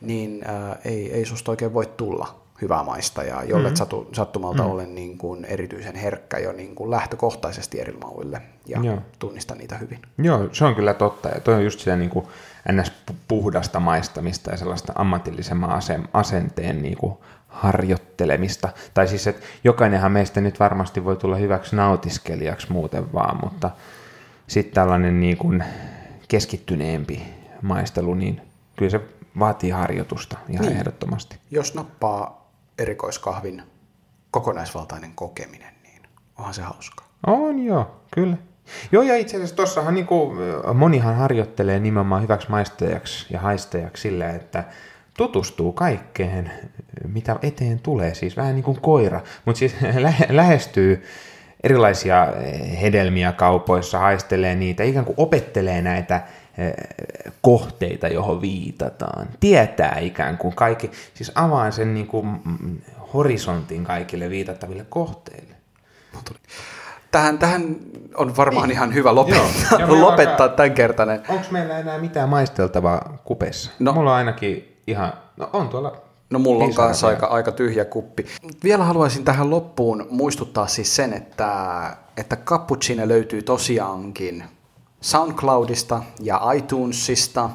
[0.01, 3.77] niin ää, ei, ei susta oikein voi tulla hyvää maistajaa, jolle mm-hmm.
[3.77, 4.75] satu, sattumalta mm-hmm.
[4.75, 8.99] olen niin kuin erityisen herkkä jo niin kuin lähtökohtaisesti eri mauille ja Joo.
[9.19, 9.99] tunnistan niitä hyvin.
[10.19, 11.29] Joo, se on kyllä totta.
[11.29, 12.27] Ja toi on just sitä niin kuin
[12.73, 12.93] ns.
[13.29, 15.83] puhdasta maistamista ja sellaista ammatillisemman
[16.13, 17.15] asenteen niin kuin
[17.49, 18.69] harjoittelemista.
[18.95, 23.71] Tai siis, että jokainenhan meistä nyt varmasti voi tulla hyväksi nautiskelijaksi muuten vaan, mutta
[24.47, 25.65] sitten tällainen niin kuin
[26.29, 27.23] keskittyneempi
[27.63, 28.41] maistelu, niin
[28.77, 29.01] kyllä se
[29.39, 30.77] vaatii harjoitusta ihan niin.
[30.77, 31.39] ehdottomasti.
[31.51, 32.40] Jos nappaa
[32.81, 33.63] erikoiskahvin
[34.31, 36.03] kokonaisvaltainen kokeminen, niin
[36.39, 37.09] onhan se hauskaa.
[37.27, 38.37] On joo, kyllä.
[38.93, 40.39] Joo, ja itse asiassa tuossahan niin kuin,
[40.75, 44.65] monihan harjoittelee nimenomaan hyväksi maistajaksi ja haistajaksi sillä, että
[45.17, 46.53] tutustuu kaikkeen,
[47.09, 51.03] mitä eteen tulee, siis vähän niin kuin koira, mutta siis lä- lähestyy
[51.63, 52.27] erilaisia
[52.81, 56.23] hedelmiä kaupoissa, haistelee niitä, ikään kuin opettelee näitä
[57.43, 59.29] kohteita, johon viitataan.
[59.41, 62.27] Tietää ikään kuin kaikki, siis avaa sen niin kuin
[63.15, 65.55] horisontin kaikille viitattaville kohteille.
[67.11, 67.77] Tähän, tähän
[68.17, 68.75] on varmaan niin.
[68.75, 71.23] ihan hyvä lopettaa, Joo, lopettaa tämän kertainen.
[71.29, 73.71] Onko meillä enää mitään maisteltavaa kupessa?
[73.79, 75.97] No, Mulla on ainakin ihan, no on tuolla
[76.31, 78.27] No mulla on kanssa aika, aika tyhjä kuppi.
[78.65, 81.53] Vielä haluaisin tähän loppuun muistuttaa siis sen, että,
[82.17, 84.45] että cappuccino löytyy tosiaankin
[85.01, 87.45] SoundCloudista ja iTunesista.
[87.45, 87.51] Äh,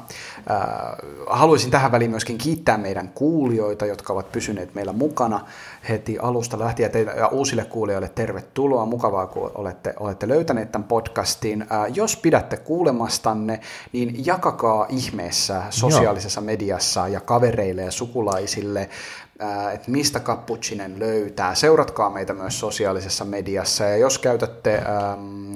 [1.26, 5.46] haluaisin tähän väliin myöskin kiittää meidän kuulijoita, jotka ovat pysyneet meillä mukana
[5.88, 6.90] heti alusta lähtien.
[7.16, 8.86] Ja uusille kuulijoille tervetuloa.
[8.86, 11.62] Mukavaa, kun olette, olette löytäneet tämän podcastin.
[11.62, 13.60] Äh, jos pidätte kuulemastanne,
[13.92, 16.46] niin jakakaa ihmeessä sosiaalisessa Joo.
[16.46, 18.88] mediassa ja kavereille ja sukulaisille
[19.42, 21.54] äh, että mistä Cappuccinen löytää.
[21.54, 25.54] Seuratkaa meitä myös sosiaalisessa mediassa ja jos käytätte ähm,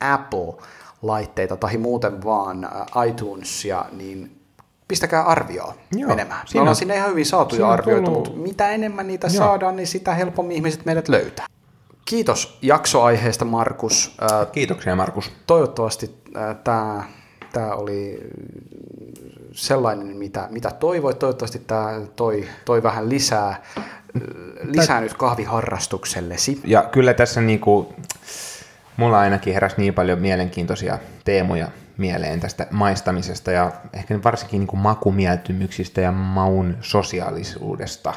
[0.00, 0.54] Apple
[1.02, 2.68] laitteita tai muuten vaan
[3.08, 4.40] iTunesia, niin
[4.88, 6.46] pistäkää arvioa Joo, menemään.
[6.46, 8.28] Siinä, Me ollaan sinne ihan hyvin saatu jo arvioita, tullut...
[8.28, 9.36] mutta mitä enemmän niitä Joo.
[9.36, 11.46] saadaan, niin sitä helpommin ihmiset meidät löytää.
[12.04, 14.16] Kiitos jaksoaiheesta, Markus.
[14.52, 15.30] Kiitoksia, Markus.
[15.46, 16.14] Toivottavasti
[16.64, 17.04] tämä
[17.52, 18.18] tämä oli
[19.52, 21.18] sellainen, mitä, mitä toivoit.
[21.18, 23.62] Toivottavasti tämä toi, toi vähän lisää,
[24.62, 26.60] lisää nyt kahviharrastuksellesi.
[26.64, 27.94] Ja kyllä tässä niinku,
[28.96, 34.80] mulla ainakin heräsi niin paljon mielenkiintoisia teemoja mieleen tästä maistamisesta ja ehkä varsinkin niin kuin
[34.80, 38.14] makumieltymyksistä ja maun sosiaalisuudesta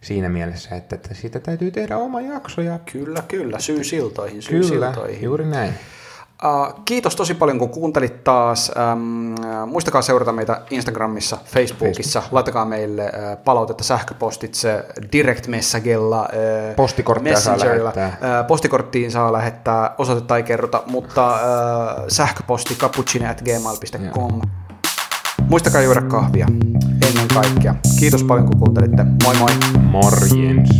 [0.00, 2.60] siinä mielessä, että, että siitä täytyy tehdä oma jakso.
[2.60, 2.78] Ja...
[2.92, 5.22] Kyllä, kyllä, syy siltoihin, syy kyllä, siltoihin.
[5.22, 5.74] juuri näin.
[6.44, 8.72] Uh, kiitos tosi paljon, kun kuuntelit taas.
[8.92, 12.20] Um, uh, muistakaa seurata meitä Instagramissa, Facebookissa.
[12.20, 12.32] Facebook.
[12.32, 18.08] Laittakaa meille uh, palautetta sähköpostitse, direct messagella, uh, Postikorttia saa lähettää.
[18.08, 24.40] Uh, postikorttiin saa lähettää, osoitetta ei kerrota, mutta uh, sähköposti cappuccine.gmail.com.
[25.48, 26.46] Muistakaa juoda kahvia
[27.08, 27.74] ennen kaikkea.
[27.98, 29.04] Kiitos paljon, kun kuuntelitte.
[29.24, 29.50] Moi moi!
[29.82, 30.70] Morjens!